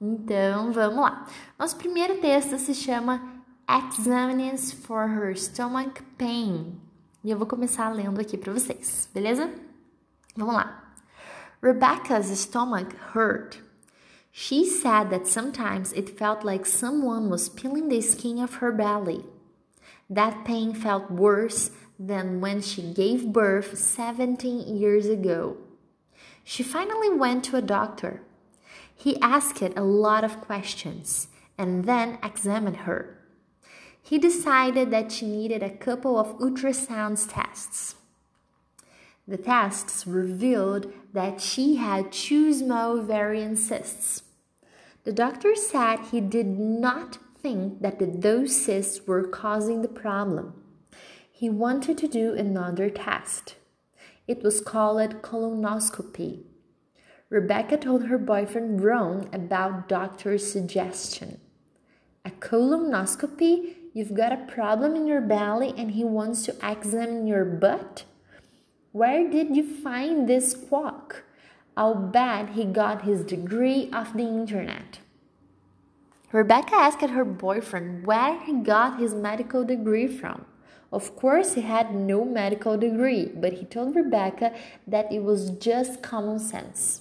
Então, 0.00 0.72
vamos 0.72 0.98
lá. 0.98 1.24
Nosso 1.56 1.76
primeiro 1.76 2.20
texto 2.20 2.58
se 2.58 2.74
chama 2.74 3.44
Examining 3.68 4.56
for 4.56 5.08
Her 5.08 5.36
Stomach 5.36 6.02
Pain. 6.18 6.85
E 7.26 7.30
eu 7.32 7.36
vou 7.36 7.44
começar 7.48 7.92
lendo 7.92 8.20
aqui 8.20 8.38
para 8.38 8.52
vocês, 8.52 9.08
beleza? 9.12 9.50
Vamos 10.36 10.54
lá. 10.54 10.94
Rebecca's 11.60 12.26
stomach 12.26 12.94
hurt. 13.16 13.58
She 14.30 14.64
said 14.64 15.10
that 15.10 15.26
sometimes 15.26 15.92
it 15.92 16.16
felt 16.16 16.44
like 16.44 16.64
someone 16.64 17.28
was 17.28 17.48
peeling 17.48 17.88
the 17.88 18.00
skin 18.00 18.40
of 18.40 18.58
her 18.62 18.70
belly. 18.70 19.24
That 20.08 20.44
pain 20.44 20.72
felt 20.72 21.10
worse 21.10 21.72
than 21.98 22.40
when 22.40 22.60
she 22.60 22.94
gave 22.94 23.32
birth 23.32 23.76
17 23.76 24.78
years 24.78 25.06
ago. 25.06 25.56
She 26.44 26.62
finally 26.62 27.10
went 27.10 27.42
to 27.46 27.56
a 27.56 27.60
doctor. 27.60 28.22
He 28.94 29.20
asked 29.20 29.60
a 29.62 29.82
lot 29.82 30.22
of 30.22 30.40
questions 30.40 31.26
and 31.58 31.86
then 31.86 32.20
examined 32.22 32.86
her. 32.86 33.15
He 34.06 34.18
decided 34.18 34.92
that 34.92 35.10
she 35.10 35.26
needed 35.26 35.64
a 35.64 35.76
couple 35.76 36.16
of 36.16 36.38
ultrasound 36.38 37.26
tests. 37.28 37.96
The 39.26 39.36
tests 39.36 40.06
revealed 40.06 40.92
that 41.12 41.40
she 41.40 41.74
had 41.74 42.12
two 42.12 42.54
small 42.54 43.00
ovarian 43.00 43.56
cysts. 43.56 44.22
The 45.02 45.12
doctor 45.12 45.56
said 45.56 45.98
he 46.12 46.20
did 46.20 46.46
not 46.46 47.18
think 47.42 47.82
that 47.82 48.22
those 48.22 48.64
cysts 48.64 49.08
were 49.08 49.26
causing 49.26 49.82
the 49.82 49.88
problem. 49.88 50.54
He 51.32 51.50
wanted 51.50 51.98
to 51.98 52.06
do 52.06 52.32
another 52.32 52.88
test. 52.88 53.56
It 54.28 54.44
was 54.44 54.60
called 54.60 55.20
colonoscopy. 55.22 56.44
Rebecca 57.28 57.76
told 57.76 58.04
her 58.04 58.18
boyfriend 58.18 58.84
Ron 58.84 59.28
about 59.32 59.88
doctor's 59.88 60.48
suggestion. 60.48 61.40
A 62.24 62.30
colonoscopy? 62.30 63.74
You've 63.96 64.12
got 64.12 64.30
a 64.30 64.44
problem 64.46 64.94
in 64.94 65.06
your 65.06 65.22
belly 65.22 65.72
and 65.74 65.92
he 65.92 66.04
wants 66.04 66.44
to 66.44 66.54
examine 66.62 67.26
your 67.26 67.46
butt? 67.46 68.04
Where 68.92 69.26
did 69.26 69.56
you 69.56 69.64
find 69.64 70.28
this 70.28 70.52
quack? 70.52 71.22
I'll 71.78 71.94
bet 71.94 72.50
he 72.50 72.66
got 72.66 73.04
his 73.08 73.24
degree 73.24 73.88
off 73.94 74.12
the 74.12 74.28
internet. 74.28 74.98
Rebecca 76.30 76.74
asked 76.74 77.00
her 77.00 77.24
boyfriend 77.24 78.06
where 78.06 78.38
he 78.44 78.52
got 78.56 79.00
his 79.00 79.14
medical 79.14 79.64
degree 79.64 80.08
from. 80.08 80.44
Of 80.92 81.16
course, 81.16 81.54
he 81.54 81.62
had 81.62 81.94
no 81.94 82.22
medical 82.22 82.76
degree, 82.76 83.32
but 83.34 83.54
he 83.54 83.64
told 83.64 83.96
Rebecca 83.96 84.52
that 84.86 85.10
it 85.10 85.22
was 85.22 85.48
just 85.52 86.02
common 86.02 86.38
sense. 86.38 87.00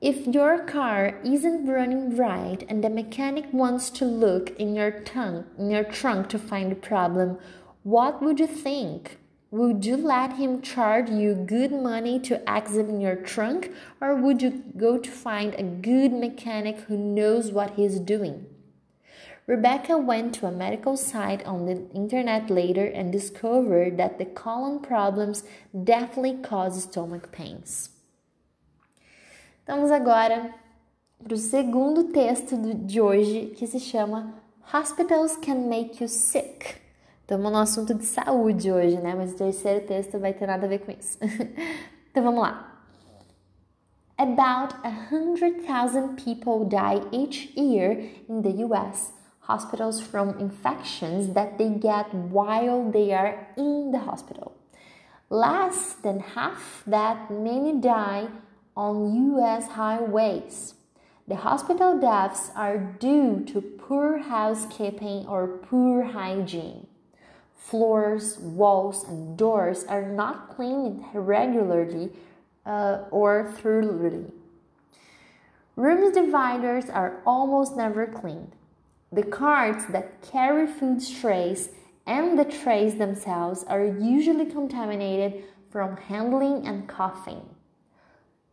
If 0.00 0.26
your 0.26 0.60
car 0.60 1.20
isn't 1.22 1.66
running 1.66 2.16
right 2.16 2.64
and 2.70 2.82
the 2.82 2.88
mechanic 2.88 3.52
wants 3.52 3.90
to 3.90 4.06
look 4.06 4.58
in 4.58 4.74
your, 4.74 4.90
tongue, 4.90 5.44
in 5.58 5.70
your 5.70 5.84
trunk 5.84 6.30
to 6.30 6.38
find 6.38 6.72
the 6.72 6.76
problem, 6.76 7.36
what 7.82 8.22
would 8.22 8.40
you 8.40 8.46
think? 8.46 9.18
Would 9.50 9.84
you 9.84 9.98
let 9.98 10.38
him 10.38 10.62
charge 10.62 11.10
you 11.10 11.34
good 11.34 11.70
money 11.70 12.18
to 12.20 12.40
examine 12.48 13.02
your 13.02 13.16
trunk, 13.16 13.72
or 14.00 14.14
would 14.14 14.40
you 14.40 14.62
go 14.74 14.96
to 14.96 15.10
find 15.10 15.54
a 15.54 15.62
good 15.62 16.14
mechanic 16.14 16.78
who 16.80 16.96
knows 16.96 17.52
what 17.52 17.74
he's 17.74 18.00
doing? 18.00 18.46
Rebecca 19.46 19.98
went 19.98 20.34
to 20.36 20.46
a 20.46 20.50
medical 20.50 20.96
site 20.96 21.44
on 21.44 21.66
the 21.66 21.86
internet 21.94 22.48
later 22.48 22.86
and 22.86 23.12
discovered 23.12 23.98
that 23.98 24.16
the 24.16 24.24
colon 24.24 24.80
problems 24.80 25.44
definitely 25.84 26.38
cause 26.42 26.84
stomach 26.84 27.30
pains. 27.32 27.90
Vamos 29.70 29.92
agora 29.92 30.52
para 31.22 31.32
o 31.32 31.36
segundo 31.36 32.08
texto 32.08 32.56
de 32.56 33.00
hoje, 33.00 33.54
que 33.56 33.68
se 33.68 33.78
chama 33.78 34.34
Hospitals 34.74 35.36
Can 35.36 35.68
Make 35.68 36.02
You 36.02 36.08
Sick. 36.08 36.74
Estamos 37.20 37.52
no 37.52 37.58
assunto 37.58 37.94
de 37.94 38.04
saúde 38.04 38.72
hoje, 38.72 38.96
né? 38.96 39.14
Mas 39.14 39.32
o 39.32 39.36
terceiro 39.36 39.86
texto 39.86 40.18
vai 40.18 40.32
ter 40.32 40.48
nada 40.48 40.66
a 40.66 40.68
ver 40.68 40.80
com 40.80 40.90
isso. 40.90 41.16
então 42.10 42.24
vamos 42.24 42.40
lá. 42.40 42.82
About 44.18 44.74
100,000 44.82 46.16
people 46.16 46.64
die 46.68 47.00
each 47.12 47.56
year 47.56 48.10
in 48.28 48.42
the 48.42 48.64
US 48.64 49.12
hospitals 49.48 50.00
from 50.00 50.30
infections 50.40 51.32
that 51.34 51.58
they 51.58 51.68
get 51.68 52.12
while 52.32 52.90
they 52.90 53.14
are 53.14 53.46
in 53.56 53.92
the 53.92 53.98
hospital. 53.98 54.50
Less 55.30 55.94
than 56.02 56.18
half 56.34 56.82
that 56.88 57.30
many 57.30 57.78
die 57.80 58.26
on 58.80 59.34
US 59.34 59.68
highways. 59.72 60.72
The 61.28 61.36
hospital 61.36 62.00
deaths 62.00 62.50
are 62.56 62.78
due 62.78 63.44
to 63.48 63.60
poor 63.60 64.16
housekeeping 64.16 65.26
or 65.26 65.46
poor 65.46 66.02
hygiene. 66.02 66.86
Floors, 67.54 68.38
walls, 68.38 69.04
and 69.04 69.36
doors 69.36 69.84
are 69.84 70.06
not 70.06 70.48
cleaned 70.48 71.04
regularly 71.12 72.10
uh, 72.64 73.04
or 73.10 73.52
thoroughly. 73.58 74.32
Rooms 75.76 76.14
dividers 76.14 76.88
are 76.88 77.20
almost 77.26 77.76
never 77.76 78.06
cleaned. 78.06 78.52
The 79.12 79.24
carts 79.24 79.84
that 79.92 80.22
carry 80.22 80.66
food 80.66 81.06
trays 81.20 81.68
and 82.06 82.38
the 82.38 82.46
trays 82.46 82.94
themselves 82.96 83.62
are 83.64 83.84
usually 83.84 84.46
contaminated 84.46 85.44
from 85.70 85.98
handling 85.98 86.66
and 86.66 86.88
coughing. 86.88 87.49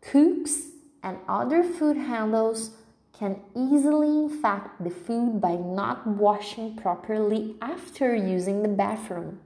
Cooks 0.02 0.70
and 1.04 1.18
other 1.28 1.64
food 1.64 1.98
handlers 1.98 2.72
can 3.18 3.42
easily 3.56 4.10
infect 4.10 4.84
the 4.84 4.90
food 4.90 5.42
by 5.42 5.56
not 5.56 6.06
washing 6.06 6.76
properly 6.76 7.56
after 7.62 8.16
using 8.16 8.62
the 8.62 8.70
bathroom. 8.70 9.40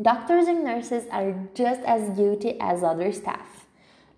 Doctors 0.00 0.46
and 0.46 0.62
nurses 0.62 1.04
are 1.10 1.48
just 1.54 1.80
as 1.82 2.16
guilty 2.16 2.60
as 2.60 2.82
other 2.82 3.12
staff. 3.12 3.66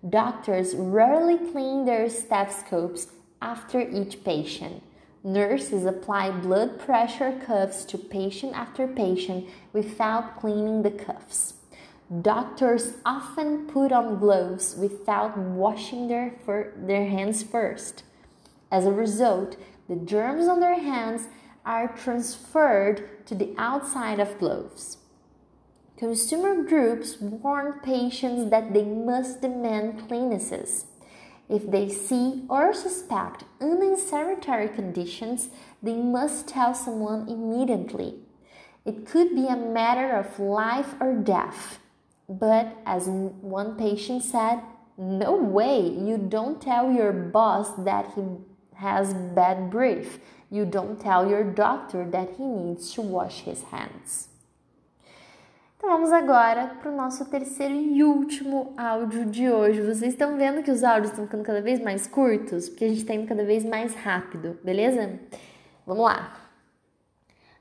Doctors 0.07 0.75
rarely 0.75 1.37
clean 1.37 1.85
their 1.85 2.09
stethoscopes 2.09 3.07
after 3.41 3.81
each 3.81 4.23
patient. 4.23 4.83
Nurses 5.23 5.85
apply 5.85 6.31
blood 6.31 6.79
pressure 6.79 7.37
cuffs 7.45 7.83
to 7.85 7.97
patient 7.97 8.53
after 8.55 8.87
patient 8.87 9.47
without 9.73 10.39
cleaning 10.39 10.83
the 10.83 10.91
cuffs. 10.91 11.55
Doctors 12.21 12.93
often 13.05 13.67
put 13.67 13.91
on 13.91 14.19
gloves 14.19 14.75
without 14.75 15.37
washing 15.37 16.07
their, 16.07 16.33
their 16.75 17.07
hands 17.07 17.43
first. 17.43 18.03
As 18.71 18.85
a 18.85 18.91
result, 18.91 19.55
the 19.87 19.95
germs 19.95 20.47
on 20.47 20.59
their 20.59 20.79
hands 20.79 21.27
are 21.65 21.95
transferred 21.95 23.25
to 23.27 23.35
the 23.35 23.53
outside 23.57 24.19
of 24.19 24.39
gloves. 24.39 24.97
Consumer 25.97 26.63
groups 26.63 27.19
warn 27.19 27.79
patients 27.83 28.49
that 28.49 28.73
they 28.73 28.85
must 28.85 29.41
demand 29.41 30.07
cleannesses. 30.07 30.85
If 31.49 31.69
they 31.69 31.89
see 31.89 32.45
or 32.49 32.73
suspect 32.73 33.43
unsanitary 33.59 34.69
conditions, 34.69 35.49
they 35.83 35.95
must 35.95 36.47
tell 36.47 36.73
someone 36.73 37.27
immediately. 37.27 38.19
It 38.85 39.05
could 39.05 39.35
be 39.35 39.47
a 39.47 39.55
matter 39.55 40.15
of 40.15 40.39
life 40.39 40.95
or 41.01 41.13
death. 41.15 41.79
But 42.29 42.77
as 42.85 43.07
one 43.07 43.75
patient 43.75 44.21
said, 44.21 44.61
no 44.97 45.33
way, 45.33 45.81
you 45.81 46.19
don't 46.19 46.61
tell 46.61 46.91
your 46.91 47.11
boss 47.11 47.71
that 47.83 48.13
he 48.15 48.21
has 48.75 49.13
bad 49.13 49.71
breath. 49.71 50.19
You 50.51 50.65
don't 50.65 50.99
tell 50.99 51.27
your 51.27 51.43
doctor 51.43 52.05
that 52.11 52.35
he 52.37 52.45
needs 52.45 52.93
to 52.93 53.01
wash 53.01 53.41
his 53.41 53.63
hands. 53.71 54.29
Então 55.77 55.89
vamos 55.89 56.11
agora 56.11 56.75
para 56.81 56.91
o 56.91 56.95
nosso 56.95 57.23
terceiro 57.25 57.73
e 57.73 58.03
último 58.03 58.73
áudio 58.77 59.25
de 59.25 59.49
hoje. 59.49 59.81
Vocês 59.81 60.11
estão 60.11 60.37
vendo 60.37 60.61
que 60.61 60.69
os 60.69 60.83
áudios 60.83 61.11
estão 61.11 61.25
ficando 61.25 61.43
cada 61.43 61.61
vez 61.61 61.79
mais 61.79 62.05
curtos, 62.05 62.67
porque 62.67 62.83
a 62.83 62.89
gente 62.89 62.99
está 62.99 63.13
indo 63.13 63.25
cada 63.25 63.45
vez 63.45 63.63
mais 63.63 63.95
rápido, 63.95 64.59
beleza? 64.63 65.17
Vamos 65.87 66.03
lá. 66.03 66.35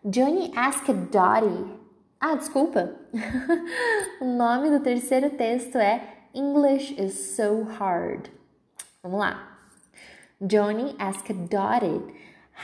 Johnny 0.04 0.52
asked 0.56 0.92
Dottie. 1.12 1.77
Ah, 2.20 2.34
desculpa. 2.34 2.96
o 4.20 4.24
nome 4.24 4.70
do 4.70 4.80
terceiro 4.80 5.30
texto 5.30 5.78
é 5.78 6.02
English 6.34 6.92
is 6.98 7.14
so 7.14 7.62
hard. 7.62 8.28
Vamos 9.02 9.20
lá. 9.20 9.58
Johnny 10.44 10.96
asked 10.98 11.48
Dottie 11.48 12.02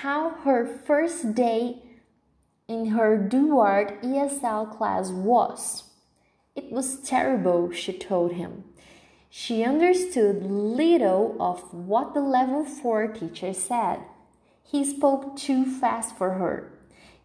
how 0.03 0.31
her 0.45 0.67
first 0.67 1.35
day 1.35 1.83
in 2.67 2.87
her 2.87 3.17
Duard 3.17 4.03
ESL 4.03 4.77
class 4.77 5.11
was. 5.11 5.85
It 6.57 6.73
was 6.73 6.97
terrible, 6.97 7.71
she 7.71 7.93
told 7.93 8.33
him. 8.33 8.65
She 9.31 9.65
understood 9.65 10.43
little 10.43 11.37
of 11.41 11.73
what 11.73 12.13
the 12.13 12.21
level 12.21 12.65
4 12.65 13.09
teacher 13.09 13.53
said. 13.53 14.01
He 14.65 14.85
spoke 14.85 15.37
too 15.37 15.65
fast 15.65 16.17
for 16.17 16.35
her. 16.35 16.74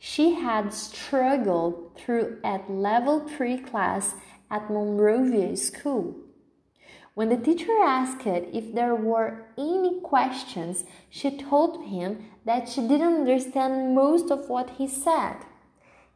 She 0.02 0.36
had 0.36 0.74
struggled 0.74 1.98
through 1.98 2.40
at 2.42 2.72
level 2.72 3.20
3 3.20 3.58
class 3.58 4.16
at 4.50 4.72
Monrovia 4.72 5.58
School. 5.58 6.16
When 7.16 7.28
the 7.28 7.36
teacher 7.36 7.76
asked 7.84 8.26
if 8.26 8.74
there 8.74 8.96
were 8.96 9.46
any 9.58 10.00
questions, 10.00 10.86
she 11.10 11.38
told 11.38 11.88
him 11.88 12.30
that 12.46 12.70
she 12.70 12.80
didn't 12.80 13.20
understand 13.20 13.94
most 13.94 14.32
of 14.32 14.48
what 14.48 14.70
he 14.78 14.88
said. 14.88 15.36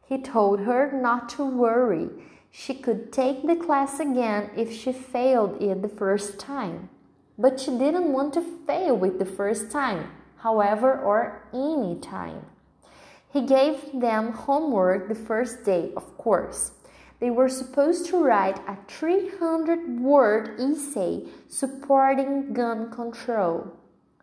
He 0.08 0.16
told 0.16 0.60
her 0.60 0.90
not 0.90 1.28
to 1.30 1.44
worry. 1.44 2.08
She 2.50 2.72
could 2.72 3.12
take 3.12 3.46
the 3.46 3.54
class 3.54 4.00
again 4.00 4.50
if 4.56 4.72
she 4.72 4.92
failed 4.94 5.60
it 5.60 5.82
the 5.82 5.88
first 5.88 6.38
time. 6.38 6.88
But 7.36 7.60
she 7.60 7.70
didn't 7.70 8.12
want 8.14 8.32
to 8.34 8.40
fail 8.66 8.96
with 8.96 9.18
the 9.18 9.26
first 9.26 9.70
time, 9.70 10.10
however, 10.38 10.98
or 10.98 11.46
any 11.52 12.00
time. 12.00 12.46
He 13.34 13.42
gave 13.42 13.90
them 13.92 14.30
homework 14.30 15.08
the 15.08 15.16
first 15.16 15.64
day, 15.64 15.90
of 15.96 16.16
course. 16.16 16.70
They 17.18 17.30
were 17.30 17.48
supposed 17.48 18.06
to 18.06 18.22
write 18.22 18.60
a 18.68 18.78
300 18.86 19.98
word 19.98 20.60
essay 20.60 21.24
supporting 21.48 22.52
gun 22.52 22.92
control. 22.92 23.72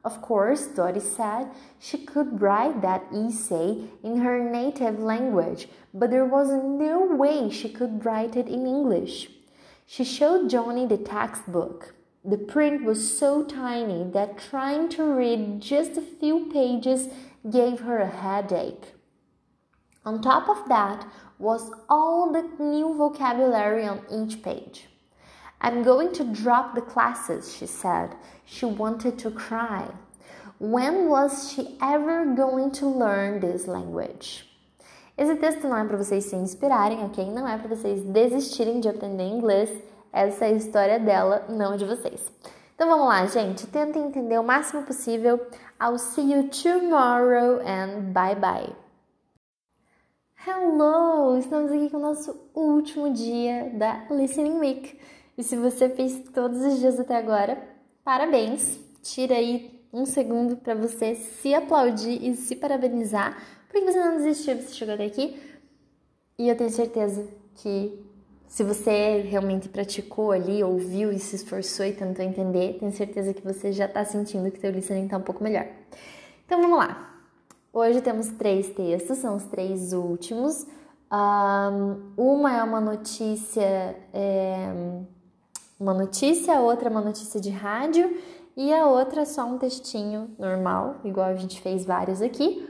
Of 0.06 0.22
course, 0.22 0.68
Dottie 0.68 1.02
said 1.02 1.50
she 1.78 1.98
could 1.98 2.42
write 2.42 2.82
that 2.84 3.04
essay 3.12 3.90
in 4.02 4.20
her 4.20 4.40
native 4.40 4.98
language, 5.00 5.68
but 5.94 6.10
there 6.10 6.24
was 6.24 6.48
no 6.48 7.06
way 7.06 7.50
she 7.50 7.68
could 7.68 8.06
write 8.06 8.38
it 8.38 8.48
in 8.48 8.66
English. 8.66 9.28
She 9.86 10.06
showed 10.06 10.50
Johnny 10.50 10.86
the 10.86 10.96
textbook. 10.96 11.96
The 12.24 12.38
print 12.38 12.86
was 12.86 13.18
so 13.18 13.44
tiny 13.44 14.10
that 14.14 14.38
trying 14.38 14.88
to 14.92 15.04
read 15.04 15.60
just 15.60 15.98
a 15.98 16.02
few 16.02 16.50
pages 16.50 17.10
gave 17.50 17.82
her 17.82 18.00
a 18.00 18.08
headache. 18.08 18.94
On 20.06 20.22
top 20.22 20.50
of 20.50 20.68
that 20.68 21.06
was 21.38 21.72
all 21.90 22.32
the 22.32 22.44
new 22.60 22.94
vocabulary 22.96 23.86
on 23.86 24.02
each 24.12 24.42
page. 24.42 24.88
I'm 25.62 25.84
going 25.84 26.12
to 26.14 26.24
drop 26.24 26.74
the 26.74 26.82
classes, 26.82 27.56
she 27.56 27.68
said. 27.68 28.16
She 28.46 28.66
wanted 28.66 29.20
to 29.20 29.30
cry. 29.30 29.86
When 30.60 31.08
was 31.08 31.52
she 31.52 31.78
ever 31.82 32.26
going 32.26 32.72
to 32.72 32.88
learn 32.88 33.40
this 33.40 33.68
language? 33.68 34.48
Esse 35.18 35.36
texto 35.36 35.68
não 35.68 35.78
é 35.78 35.84
para 35.84 35.98
vocês 35.98 36.26
se 36.26 36.36
inspirarem, 36.36 37.04
ok? 37.04 37.30
Não 37.32 37.48
é 37.48 37.58
para 37.58 37.76
vocês 37.76 38.02
desistirem 38.02 38.80
de 38.80 38.90
aprender 38.90 39.28
inglês. 39.28 39.70
Essa 40.12 40.46
é 40.46 40.48
a 40.50 40.54
história 40.54 41.00
dela, 41.00 41.46
não 41.48 41.78
de 41.78 41.86
vocês. 41.86 42.32
Então 42.76 42.90
vamos 42.90 43.08
lá, 43.08 43.26
gente. 43.28 43.68
Tentem 43.68 44.08
entender 44.08 44.40
o 44.40 44.44
máximo 44.44 44.82
possível. 44.82 45.40
I'll 45.80 46.00
see 46.00 46.34
you 46.34 46.50
tomorrow 46.50 47.60
and 47.60 48.12
bye 48.12 48.36
bye. 48.36 48.81
Hello! 50.44 51.38
Estamos 51.38 51.72
aqui 51.72 51.88
com 51.92 51.98
o 51.98 52.00
nosso 52.00 52.36
último 52.56 53.14
dia 53.14 53.70
da 53.76 54.08
Listening 54.10 54.58
Week. 54.58 54.98
E 55.38 55.44
se 55.44 55.56
você 55.56 55.88
fez 55.88 56.20
todos 56.34 56.60
os 56.62 56.80
dias 56.80 57.00
até 57.00 57.16
agora, 57.16 57.62
parabéns! 58.04 58.80
Tira 59.04 59.36
aí 59.36 59.80
um 59.94 60.04
segundo 60.04 60.58
para 60.58 60.74
você 60.74 61.14
se 61.14 61.54
aplaudir 61.54 62.26
e 62.26 62.36
se 62.36 62.56
parabenizar, 62.56 63.38
porque 63.70 63.86
você 63.86 64.00
não 64.00 64.18
desistiu, 64.18 64.56
você 64.56 64.74
chegou 64.74 64.96
até 64.96 65.06
aqui. 65.06 65.40
E 66.40 66.50
eu 66.50 66.58
tenho 66.58 66.72
certeza 66.72 67.28
que 67.58 68.04
se 68.48 68.64
você 68.64 69.22
realmente 69.22 69.70
praticou 69.70 70.32
ali, 70.32 70.64
ouviu 70.64 71.12
e 71.12 71.20
se 71.20 71.36
esforçou 71.36 71.86
e 71.86 71.94
tentou 71.94 72.26
entender, 72.26 72.80
tenho 72.80 72.92
certeza 72.92 73.32
que 73.32 73.44
você 73.44 73.72
já 73.72 73.86
está 73.86 74.04
sentindo 74.04 74.50
que 74.50 74.60
seu 74.60 74.72
listening 74.72 75.06
está 75.06 75.18
um 75.18 75.22
pouco 75.22 75.44
melhor. 75.44 75.68
Então 76.48 76.60
vamos 76.60 76.80
lá! 76.80 77.11
Hoje 77.74 78.02
temos 78.02 78.28
três 78.28 78.70
textos, 78.72 79.20
são 79.20 79.38
os 79.38 79.46
três 79.46 79.94
últimos. 79.94 80.68
Um, 81.10 82.12
uma 82.18 82.54
é 82.54 82.62
uma 82.62 82.82
notícia, 82.82 83.98
é, 84.14 84.74
uma 85.80 85.94
notícia, 85.94 86.60
outra 86.60 86.90
é 86.90 86.92
uma 86.92 87.00
notícia 87.00 87.40
de 87.40 87.50
rádio 87.50 88.14
e 88.58 88.74
a 88.74 88.88
outra 88.88 89.22
é 89.22 89.26
só 89.26 89.46
um 89.46 89.58
textinho 89.58 90.32
normal, 90.38 90.98
igual 91.06 91.28
a 91.28 91.36
gente 91.36 91.62
fez 91.62 91.86
vários 91.86 92.22
aqui. 92.22 92.70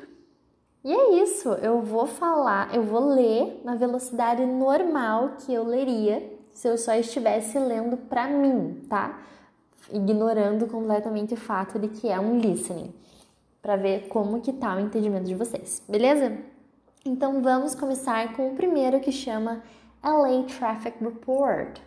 E 0.83 0.93
é 0.93 1.23
isso, 1.23 1.49
eu 1.49 1.81
vou 1.81 2.05
falar, 2.05 2.71
eu 2.71 2.83
vou 2.83 3.03
ler 3.09 3.59
na 3.63 3.73
velocidade 3.73 4.45
normal 4.45 5.31
que 5.39 5.51
eu 5.51 5.63
leria 5.63 6.31
se 6.53 6.67
eu 6.67 6.77
só 6.77 6.93
estivesse 6.93 7.57
lendo 7.57 7.97
para 7.97 8.27
mim, 8.27 8.85
tá? 8.87 9.19
Ignorando 9.91 10.67
completamente 10.67 11.33
o 11.33 11.37
fato 11.37 11.79
de 11.79 11.87
que 11.87 12.07
é 12.07 12.19
um 12.19 12.37
listening 12.37 12.93
para 13.61 13.75
ver 13.75 14.07
como 14.07 14.41
que 14.41 14.51
tá 14.51 14.75
o 14.75 14.79
entendimento 14.79 15.25
de 15.25 15.35
vocês, 15.35 15.81
beleza? 15.87 16.37
Então 17.05 17.41
vamos 17.41 17.75
começar 17.75 18.33
com 18.33 18.49
o 18.49 18.55
primeiro 18.55 18.99
que 18.99 19.11
chama 19.11 19.63
LA 20.03 20.43
Traffic 20.43 21.03
Report. 21.03 21.81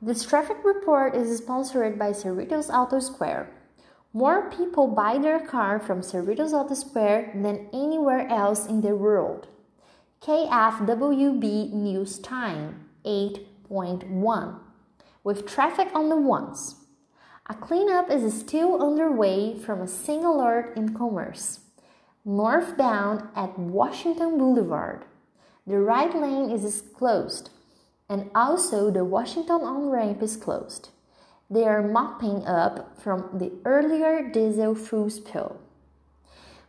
This 0.00 0.24
traffic 0.24 0.58
report 0.62 1.14
is 1.14 1.30
sponsored 1.38 1.98
by 1.98 2.12
Cerritos 2.12 2.70
Auto 2.70 3.00
Square. 3.00 3.48
More 4.12 4.50
people 4.50 4.86
buy 4.86 5.18
their 5.18 5.40
car 5.40 5.78
from 5.80 6.00
Cerritos 6.00 6.52
Auto 6.52 6.74
Square 6.74 7.32
than 7.34 7.68
anywhere 7.72 8.26
else 8.28 8.66
in 8.66 8.82
the 8.82 8.94
world. 8.94 9.48
KFWB 10.20 11.72
News 11.72 12.18
Time 12.18 12.88
8.1 13.04 14.58
with 15.22 15.46
traffic 15.46 15.88
on 15.94 16.08
the 16.08 16.16
ones. 16.16 16.85
A 17.48 17.54
cleanup 17.54 18.10
is 18.10 18.40
still 18.40 18.82
underway 18.82 19.56
from 19.56 19.80
a 19.80 19.84
SigAlert 19.84 20.76
in 20.76 20.96
Commerce. 20.96 21.60
Northbound 22.24 23.28
at 23.36 23.56
Washington 23.56 24.36
Boulevard. 24.36 25.04
The 25.64 25.78
right 25.78 26.12
lane 26.12 26.50
is 26.50 26.82
closed, 26.96 27.50
and 28.08 28.30
also 28.34 28.90
the 28.90 29.04
Washington 29.04 29.60
on 29.62 29.90
ramp 29.90 30.22
is 30.22 30.36
closed. 30.36 30.88
They 31.48 31.64
are 31.64 31.86
mopping 31.86 32.44
up 32.46 33.00
from 33.00 33.30
the 33.32 33.52
earlier 33.64 34.28
diesel 34.28 34.74
fuel 34.74 35.08
spill. 35.08 35.60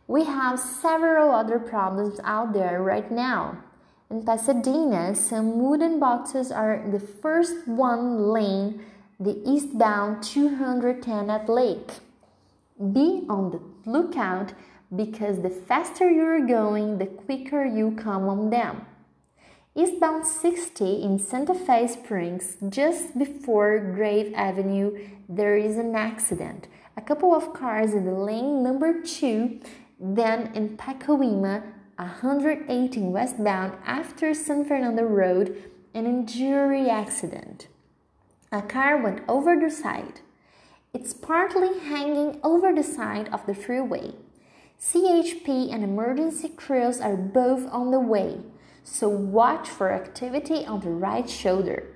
We 0.06 0.24
have 0.24 0.60
several 0.60 1.32
other 1.32 1.58
problems 1.58 2.20
out 2.22 2.52
there 2.52 2.80
right 2.80 3.10
now. 3.10 3.64
In 4.08 4.24
Pasadena, 4.24 5.16
some 5.16 5.58
wooden 5.58 5.98
boxes 5.98 6.52
are 6.52 6.84
the 6.88 7.00
first 7.00 7.66
one 7.66 8.32
lane 8.32 8.80
the 9.20 9.42
eastbound 9.44 10.22
210 10.22 11.28
at 11.28 11.48
Lake. 11.48 11.90
Be 12.78 13.24
on 13.28 13.50
the 13.50 13.90
lookout 13.90 14.52
because 14.94 15.42
the 15.42 15.50
faster 15.50 16.08
you're 16.08 16.46
going, 16.46 16.98
the 16.98 17.06
quicker 17.06 17.64
you 17.64 17.90
come 17.90 18.28
on 18.28 18.50
them. 18.50 18.86
Eastbound 19.74 20.24
60 20.24 21.02
in 21.02 21.18
Santa 21.18 21.52
Fe 21.52 21.88
Springs, 21.88 22.58
just 22.68 23.18
before 23.18 23.80
Grave 23.80 24.32
Avenue, 24.36 24.96
there 25.28 25.56
is 25.56 25.78
an 25.78 25.96
accident. 25.96 26.68
A 26.96 27.02
couple 27.02 27.34
of 27.34 27.52
cars 27.52 27.94
in 27.94 28.04
the 28.04 28.12
lane 28.12 28.62
number 28.62 29.02
2, 29.02 29.60
then 29.98 30.54
in 30.54 30.76
Pacoima, 30.76 31.64
118 31.96 33.10
westbound 33.10 33.72
after 33.84 34.32
San 34.32 34.64
Fernando 34.64 35.02
Road, 35.02 35.60
an 35.92 36.06
injury 36.06 36.88
accident. 36.88 37.66
A 38.50 38.62
car 38.62 38.96
went 38.96 39.22
over 39.28 39.56
the 39.56 39.70
side. 39.70 40.20
It's 40.94 41.12
partly 41.12 41.78
hanging 41.78 42.40
over 42.42 42.74
the 42.74 42.82
side 42.82 43.28
of 43.28 43.44
the 43.46 43.54
freeway. 43.54 44.14
CHP 44.80 45.72
and 45.72 45.84
emergency 45.84 46.48
crews 46.48 47.00
are 47.00 47.16
both 47.16 47.68
on 47.70 47.90
the 47.90 48.00
way 48.00 48.40
so 48.90 49.08
watch 49.08 49.68
for 49.68 49.92
activity 49.92 50.64
on 50.64 50.80
the 50.80 50.90
right 50.90 51.28
shoulder. 51.28 51.94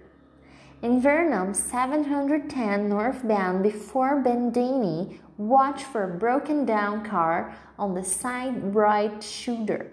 In 0.82 1.00
Vernon 1.00 1.54
710 1.54 2.88
northbound 2.88 3.62
before 3.62 4.20
Bandini, 4.20 5.20
watch 5.38 5.84
for 5.84 6.04
a 6.04 6.18
broken 6.18 6.66
down 6.66 7.04
car 7.04 7.56
on 7.78 7.94
the 7.94 8.04
side 8.04 8.74
right 8.74 9.22
shoulder. 9.22 9.90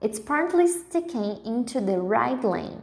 It's 0.00 0.20
partly 0.20 0.66
sticking 0.66 1.40
into 1.44 1.80
the 1.80 1.98
right 1.98 2.42
lane. 2.44 2.82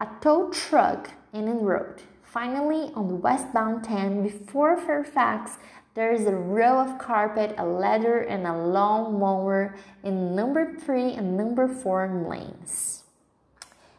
A 0.00 0.08
tow 0.20 0.50
truck 0.50 1.10
the 1.32 1.40
road. 1.40 2.02
Finally, 2.22 2.92
on 2.94 3.08
the 3.08 3.14
westbound 3.14 3.82
10 3.84 4.22
before 4.22 4.76
Fairfax, 4.76 5.58
there 5.94 6.12
is 6.12 6.26
a 6.26 6.34
row 6.34 6.78
of 6.78 6.98
carpet, 6.98 7.54
a 7.58 7.64
ladder, 7.64 8.20
and 8.20 8.46
a 8.46 8.52
lawn 8.52 9.18
mower 9.18 9.74
in 10.04 10.36
number 10.36 10.74
3 10.78 11.14
and 11.14 11.36
number 11.36 11.66
4 11.66 12.26
lanes. 12.28 13.04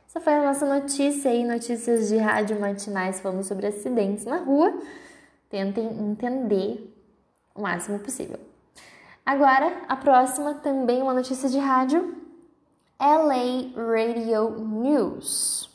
Essa 0.07 0.19
foi 0.19 0.33
a 0.33 0.43
nossa 0.43 0.65
notícia 0.65 1.31
aí, 1.31 1.43
notícias 1.43 2.09
de 2.09 2.17
rádio 2.17 2.59
matinais 2.59 3.21
falando 3.21 3.43
sobre 3.43 3.67
acidentes 3.67 4.25
na 4.25 4.37
rua. 4.37 4.73
Tentem 5.49 5.87
entender 5.87 6.93
o 7.55 7.61
máximo 7.61 7.99
possível. 7.99 8.39
Agora, 9.25 9.71
a 9.87 9.95
próxima 9.95 10.55
também 10.55 11.01
uma 11.01 11.13
notícia 11.13 11.47
de 11.47 11.57
rádio. 11.59 12.15
LA 12.99 13.71
Radio 13.75 14.59
News. 14.59 15.70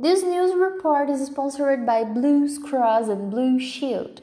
This 0.00 0.22
news 0.22 0.54
report 0.54 1.10
is 1.10 1.26
sponsored 1.26 1.84
by 1.84 2.04
Blue 2.04 2.48
Cross 2.58 3.08
and 3.08 3.30
Blue 3.30 3.60
Shield. 3.60 4.22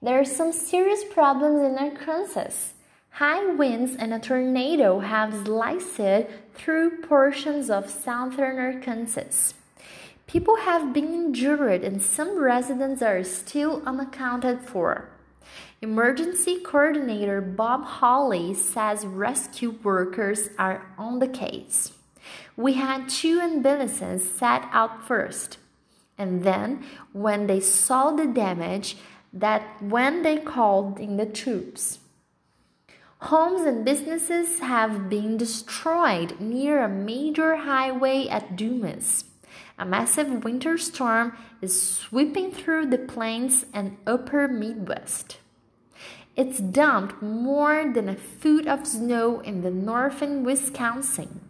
There 0.00 0.20
are 0.20 0.24
some 0.24 0.52
serious 0.52 1.02
problems 1.02 1.60
in 1.66 1.76
Arkansas. 1.76 2.72
High 3.10 3.46
winds 3.46 3.96
and 3.96 4.14
a 4.14 4.20
tornado 4.20 5.00
have 5.00 5.44
sliced 5.44 6.30
through 6.54 7.02
portions 7.02 7.68
of 7.68 7.90
southern 7.90 8.60
Arkansas. 8.60 9.54
People 10.28 10.58
have 10.58 10.92
been 10.92 11.12
injured 11.12 11.82
and 11.82 12.00
some 12.00 12.38
residents 12.38 13.02
are 13.02 13.24
still 13.24 13.82
unaccounted 13.84 14.60
for. 14.60 15.08
Emergency 15.82 16.60
Coordinator 16.60 17.40
Bob 17.40 17.82
Hawley 17.82 18.54
says 18.54 19.04
rescue 19.04 19.74
workers 19.82 20.50
are 20.60 20.86
on 20.96 21.18
the 21.18 21.26
case. 21.26 21.95
We 22.56 22.74
had 22.74 23.08
two 23.08 23.38
ambulances 23.40 24.30
set 24.30 24.64
out 24.72 25.06
first, 25.06 25.58
and 26.16 26.42
then, 26.42 26.84
when 27.12 27.46
they 27.46 27.60
saw 27.60 28.10
the 28.10 28.26
damage, 28.26 28.96
that 29.32 29.82
when 29.82 30.22
they 30.22 30.38
called 30.38 30.98
in 30.98 31.18
the 31.18 31.26
troops. 31.26 31.98
Homes 33.20 33.66
and 33.66 33.84
businesses 33.84 34.60
have 34.60 35.10
been 35.10 35.36
destroyed 35.36 36.40
near 36.40 36.82
a 36.82 36.88
major 36.88 37.56
highway 37.56 38.26
at 38.28 38.56
Dumas. 38.56 39.24
A 39.78 39.84
massive 39.84 40.44
winter 40.44 40.78
storm 40.78 41.36
is 41.60 41.80
sweeping 41.80 42.52
through 42.52 42.86
the 42.86 42.98
plains 42.98 43.66
and 43.74 43.98
upper 44.06 44.48
Midwest. 44.48 45.38
It's 46.36 46.58
dumped 46.58 47.22
more 47.22 47.90
than 47.92 48.08
a 48.08 48.16
foot 48.16 48.66
of 48.66 48.86
snow 48.86 49.40
in 49.40 49.62
the 49.62 49.70
northern 49.70 50.44
Wisconsin. 50.44 51.40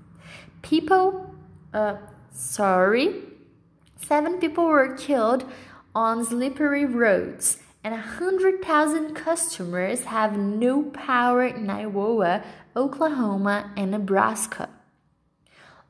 People, 0.66 1.32
uh, 1.72 1.94
sorry, 2.32 3.22
seven 4.04 4.40
people 4.40 4.64
were 4.64 4.96
killed 4.96 5.44
on 5.94 6.24
slippery 6.24 6.84
roads 6.84 7.58
and 7.84 7.94
100,000 7.94 9.14
customers 9.14 10.06
have 10.06 10.36
no 10.36 10.82
power 10.82 11.46
in 11.46 11.70
Iowa, 11.70 12.42
Oklahoma, 12.74 13.70
and 13.76 13.92
Nebraska. 13.92 14.68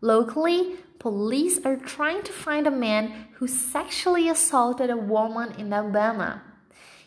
Locally, 0.03 0.75
police 0.99 1.59
are 1.65 1.77
trying 1.77 2.23
to 2.25 2.33
find 2.33 2.67
a 2.67 2.71
man 2.71 3.29
who 3.37 3.49
sexually 3.49 4.29
assaulted 4.29 4.91
a 4.91 4.97
woman 4.99 5.55
in 5.57 5.73
Alabama. 5.73 6.43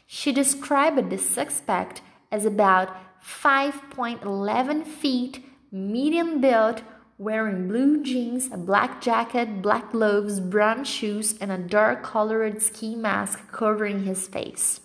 She 0.07 0.32
described 0.32 1.11
the 1.11 1.20
suspect 1.20 2.01
as 2.32 2.45
about 2.45 2.89
5.11 3.24 4.88
feet, 4.88 5.45
medium 5.72 6.41
built, 6.41 6.82
wearing 7.20 7.67
blue 7.67 8.01
jeans, 8.01 8.49
a 8.51 8.57
black 8.57 9.01
jacket, 9.01 9.61
black 9.61 9.91
gloves, 9.91 10.39
brown 10.39 10.86
shoes, 10.86 11.38
and 11.39 11.51
a 11.51 11.57
dark 11.57 12.01
colored 12.01 12.61
ski 12.61 12.95
mask 12.95 13.51
covering 13.51 14.05
his 14.05 14.26
face. 14.26 14.80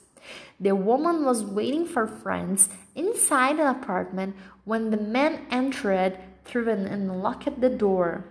The 0.59 0.75
woman 0.75 1.25
was 1.25 1.45
waiting 1.45 1.87
for 1.87 2.09
friends 2.09 2.69
inside 2.97 3.61
an 3.61 3.69
apartment 3.69 4.35
when 4.65 4.91
the 4.91 4.97
man 4.97 5.47
entered 5.49 6.19
through 6.45 6.69
and 6.71 6.87
unlocked 6.89 7.61
the 7.61 7.71
door. 7.71 8.25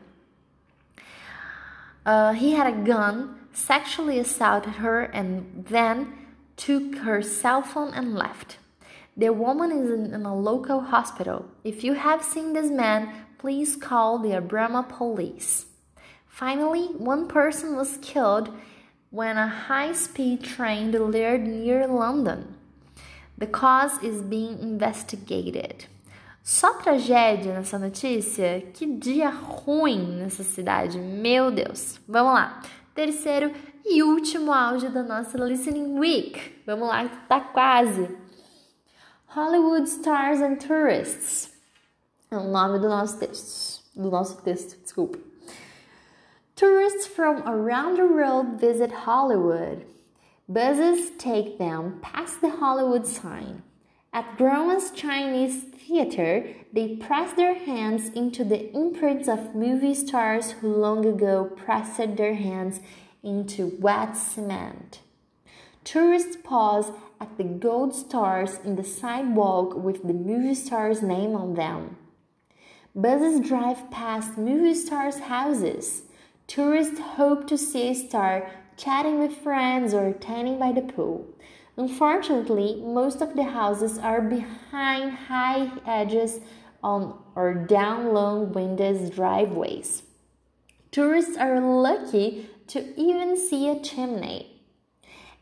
Uh, 2.05 2.33
he 2.33 2.51
had 2.51 2.67
a 2.67 2.85
gun, 2.85 3.39
sexually 3.53 4.19
assaulted 4.19 4.75
her, 4.75 5.03
and 5.03 5.65
then 5.69 6.13
took 6.57 6.97
her 6.97 7.21
cell 7.21 7.61
phone 7.61 7.93
and 7.93 8.13
left. 8.13 8.57
The 9.15 9.31
woman 9.31 9.71
is 9.71 9.91
in, 9.91 10.13
in 10.13 10.25
a 10.25 10.35
local 10.35 10.81
hospital. 10.81 11.45
If 11.63 11.83
you 11.83 11.93
have 11.93 12.23
seen 12.23 12.53
this 12.53 12.71
man, 12.71 13.22
please 13.43 13.75
call 13.75 14.19
the 14.19 14.31
Alabama 14.31 14.81
police. 14.87 15.65
Finally, 16.25 16.85
one 16.97 17.27
person 17.27 17.75
was 17.75 17.97
killed 18.01 18.49
when 19.09 19.37
a 19.37 19.49
high 19.67 19.91
speed 19.91 20.41
train 20.41 20.91
delivered 20.91 21.45
near 21.45 21.85
London. 21.85 22.55
The 23.37 23.47
cause 23.47 24.01
is 24.01 24.21
being 24.21 24.59
investigated. 24.61 25.87
Só 26.41 26.75
tragédia 26.75 27.53
nessa 27.53 27.77
notícia? 27.77 28.61
Que 28.73 28.97
dia 28.97 29.29
ruim 29.29 30.19
nessa 30.19 30.43
cidade, 30.43 30.97
meu 30.97 31.51
Deus! 31.51 31.99
Vamos 32.07 32.33
lá, 32.33 32.61
terceiro 32.95 33.51
e 33.83 34.01
último 34.01 34.53
áudio 34.53 34.89
da 34.89 35.03
nossa 35.03 35.37
Listening 35.37 35.99
Week. 35.99 36.63
Vamos 36.65 36.87
lá, 36.87 37.09
tá 37.27 37.41
quase. 37.41 38.07
Hollywood 39.27 39.89
Stars 39.89 40.39
and 40.39 40.55
Tourists 40.55 41.52
é 42.33 42.37
o 42.37 42.49
nome 42.49 42.79
do 42.79 42.89
nosso 42.89 43.17
texto. 43.19 43.83
Do 43.95 44.09
nosso 44.09 44.41
texto, 44.41 44.81
desculpa. 44.81 45.19
Tourists 46.55 47.07
from 47.07 47.43
around 47.47 47.97
the 47.97 48.05
world 48.05 48.59
visit 48.59 48.91
Hollywood. 49.05 49.85
Buses 50.47 51.11
take 51.17 51.57
them 51.57 51.99
past 52.01 52.41
the 52.41 52.49
Hollywood 52.49 53.05
sign. 53.05 53.63
At 54.11 54.37
Grauman's 54.37 54.91
Chinese 54.91 55.63
Theater, 55.63 56.45
they 56.71 56.95
press 56.97 57.33
their 57.33 57.55
hands 57.55 58.09
into 58.09 58.43
the 58.43 58.71
imprints 58.75 59.27
of 59.27 59.55
movie 59.55 59.95
stars 59.95 60.51
who 60.51 60.73
long 60.73 61.05
ago 61.05 61.45
pressed 61.55 62.15
their 62.17 62.35
hands 62.35 62.81
into 63.23 63.75
wet 63.79 64.15
cement. 64.15 64.99
Tourists 65.83 66.37
pause 66.43 66.91
at 67.19 67.37
the 67.37 67.43
gold 67.43 67.95
stars 67.95 68.59
in 68.63 68.75
the 68.75 68.83
sidewalk 68.83 69.75
with 69.75 70.03
the 70.03 70.13
movie 70.13 70.55
star's 70.55 71.01
name 71.01 71.35
on 71.35 71.55
them. 71.55 71.97
Buses 72.95 73.39
drive 73.39 73.89
past 73.89 74.37
movie 74.37 74.75
stars' 74.75 75.21
houses. 75.21 76.03
Tourists 76.45 76.99
hope 76.99 77.47
to 77.47 77.57
see 77.57 77.89
a 77.89 77.95
star 77.95 78.51
chatting 78.77 79.17
with 79.17 79.35
friends 79.35 79.95
or 79.95 80.13
tanning 80.13 80.59
by 80.59 80.71
the 80.71 80.83
pool. 80.83 81.27
Unfortunately, 81.75 82.83
most 82.85 83.19
of 83.19 83.35
the 83.35 83.45
houses 83.45 83.97
are 83.97 84.21
behind 84.21 85.11
high 85.11 85.71
edges 85.87 86.39
on 86.83 87.17
or 87.33 87.55
down 87.55 88.13
long 88.13 88.53
winded 88.53 89.11
driveways. 89.15 90.03
Tourists 90.91 91.35
are 91.35 91.59
lucky 91.59 92.47
to 92.67 92.93
even 92.95 93.35
see 93.35 93.69
a 93.69 93.79
chimney. 93.79 94.61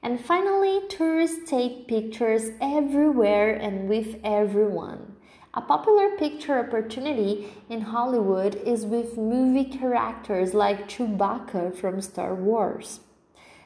And 0.02 0.22
finally, 0.22 0.88
tourists 0.88 1.50
take 1.50 1.90
pictures 1.90 2.52
everywhere 2.62 3.54
and 3.54 3.90
with 3.90 4.22
everyone. 4.24 5.11
A 5.54 5.60
popular 5.60 6.12
picture 6.12 6.58
opportunity 6.60 7.52
in 7.68 7.82
Hollywood 7.82 8.56
is 8.56 8.86
with 8.86 9.18
movie 9.18 9.66
characters 9.66 10.54
like 10.54 10.88
Chewbacca 10.88 11.76
from 11.76 12.00
Star 12.00 12.34
Wars. 12.34 13.02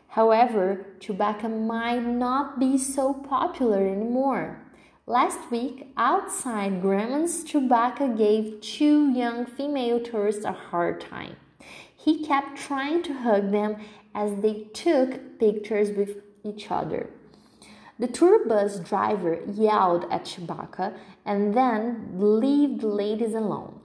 However, 0.08 0.88
Chewbacca 1.00 1.48
might 1.48 2.04
not 2.04 2.60
be 2.60 2.80
so 2.80 3.14
popular 3.14 3.88
anymore. 3.88 4.64
Last 5.06 5.52
week, 5.52 5.94
outside, 5.96 6.82
Grauman's 6.82 7.44
Chewbacca 7.44 8.18
gave 8.18 8.62
two 8.62 9.12
young 9.12 9.46
female 9.46 10.00
tourists 10.00 10.44
a 10.44 10.54
hard 10.54 11.00
time. 11.00 11.36
He 11.96 12.26
kept 12.26 12.58
trying 12.58 13.04
to 13.04 13.14
hug 13.14 13.52
them 13.52 13.76
as 14.16 14.42
they 14.42 14.64
took 14.74 15.38
pictures 15.38 15.92
with 15.96 16.24
each 16.44 16.72
other. 16.72 17.12
The 17.98 18.08
tour 18.08 18.46
bus 18.46 18.80
driver 18.80 19.40
yelled 19.48 20.06
at 20.12 20.26
Chewbacca 20.26 20.98
and 21.26 21.54
then 21.54 22.12
leave 22.16 22.82
the 22.82 22.88
ladies 22.88 23.34
alone. 23.34 23.80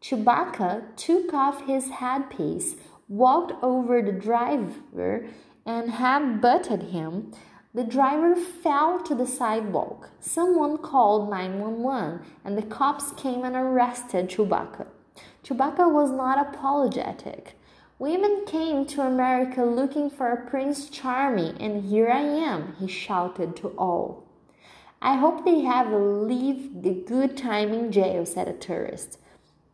Chewbacca 0.00 0.96
took 0.96 1.34
off 1.34 1.66
his 1.66 1.90
headpiece, 1.90 2.76
walked 3.08 3.52
over 3.62 4.00
the 4.00 4.12
driver, 4.12 5.26
and 5.66 5.90
had 5.90 6.40
butted 6.40 6.82
him. 6.94 7.32
The 7.74 7.84
driver 7.84 8.34
fell 8.34 9.00
to 9.02 9.14
the 9.14 9.26
sidewalk. 9.26 10.10
Someone 10.18 10.78
called 10.78 11.30
911 11.30 12.20
and 12.44 12.56
the 12.56 12.62
cops 12.62 13.12
came 13.12 13.44
and 13.44 13.54
arrested 13.54 14.28
Chewbacca. 14.28 14.86
Chewbacca 15.44 15.92
was 15.92 16.10
not 16.10 16.38
apologetic. 16.38 17.58
Women 17.98 18.44
came 18.46 18.84
to 18.86 19.02
America 19.02 19.64
looking 19.64 20.10
for 20.10 20.34
Prince 20.48 20.88
Charming, 20.88 21.56
and 21.60 21.84
here 21.84 22.10
I 22.10 22.20
am, 22.20 22.74
he 22.78 22.88
shouted 22.88 23.54
to 23.56 23.68
all. 23.78 24.24
I 25.00 25.16
hope 25.16 25.44
they 25.44 25.60
have 25.60 25.92
leave 25.92 26.82
the 26.82 26.94
good 26.94 27.36
time 27.36 27.72
in 27.72 27.92
jail, 27.92 28.24
said 28.24 28.48
a 28.48 28.52
tourist 28.52 29.18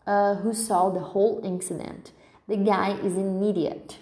uh, 0.06 0.36
who 0.36 0.52
saw 0.52 0.88
the 0.90 1.00
whole 1.00 1.40
incident. 1.44 2.12
The 2.48 2.56
guy 2.56 2.98
is 3.02 3.16
an 3.16 3.42
idiot. 3.42 3.98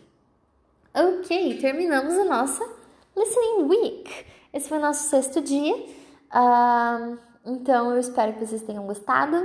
Ok, 0.94 1.58
terminamos 1.60 2.16
a 2.18 2.24
nossa 2.24 2.64
Listening 3.16 3.68
Week. 3.68 4.26
Esse 4.52 4.68
foi 4.68 4.78
o 4.78 4.80
nosso 4.80 5.08
sexto 5.08 5.40
dia. 5.40 5.74
Uh, 6.32 7.18
então 7.44 7.90
eu 7.90 7.98
espero 7.98 8.34
que 8.34 8.46
vocês 8.46 8.62
tenham 8.62 8.86
gostado. 8.86 9.36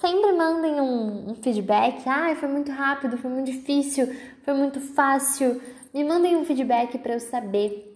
Sempre 0.00 0.32
mandem 0.32 0.80
um, 0.80 1.30
um 1.30 1.34
feedback. 1.34 2.02
Ah, 2.06 2.34
foi 2.36 2.48
muito 2.48 2.70
rápido, 2.70 3.16
foi 3.16 3.30
muito 3.30 3.46
difícil, 3.46 4.14
foi 4.42 4.54
muito 4.54 4.80
fácil. 4.80 5.60
Me 5.92 6.04
mandem 6.04 6.36
um 6.36 6.44
feedback 6.44 6.98
para 6.98 7.14
eu 7.14 7.20
saber 7.20 7.92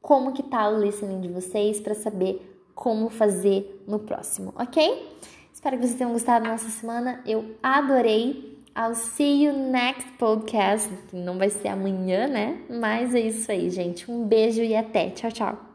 como 0.00 0.32
que 0.32 0.42
tá 0.42 0.68
o 0.68 0.80
listening 0.80 1.20
de 1.20 1.28
vocês, 1.28 1.80
para 1.80 1.94
saber 1.94 2.48
como 2.74 3.08
fazer 3.08 3.84
no 3.86 4.00
próximo, 4.00 4.52
ok? 4.56 5.10
Espero 5.52 5.76
que 5.76 5.86
vocês 5.86 5.96
tenham 5.96 6.12
gostado 6.12 6.44
da 6.44 6.50
nossa 6.50 6.68
semana. 6.70 7.20
Eu 7.24 7.54
adorei. 7.62 8.52
I'll 8.76 8.94
see 8.94 9.44
you 9.44 9.52
next 9.52 10.10
podcast. 10.12 10.90
Não 11.12 11.36
vai 11.36 11.50
ser 11.50 11.68
amanhã, 11.68 12.26
né? 12.26 12.58
Mas 12.68 13.14
é 13.14 13.20
isso 13.20 13.52
aí, 13.52 13.70
gente. 13.70 14.10
Um 14.10 14.24
beijo 14.26 14.62
e 14.62 14.74
até. 14.74 15.10
Tchau, 15.10 15.30
tchau. 15.30 15.71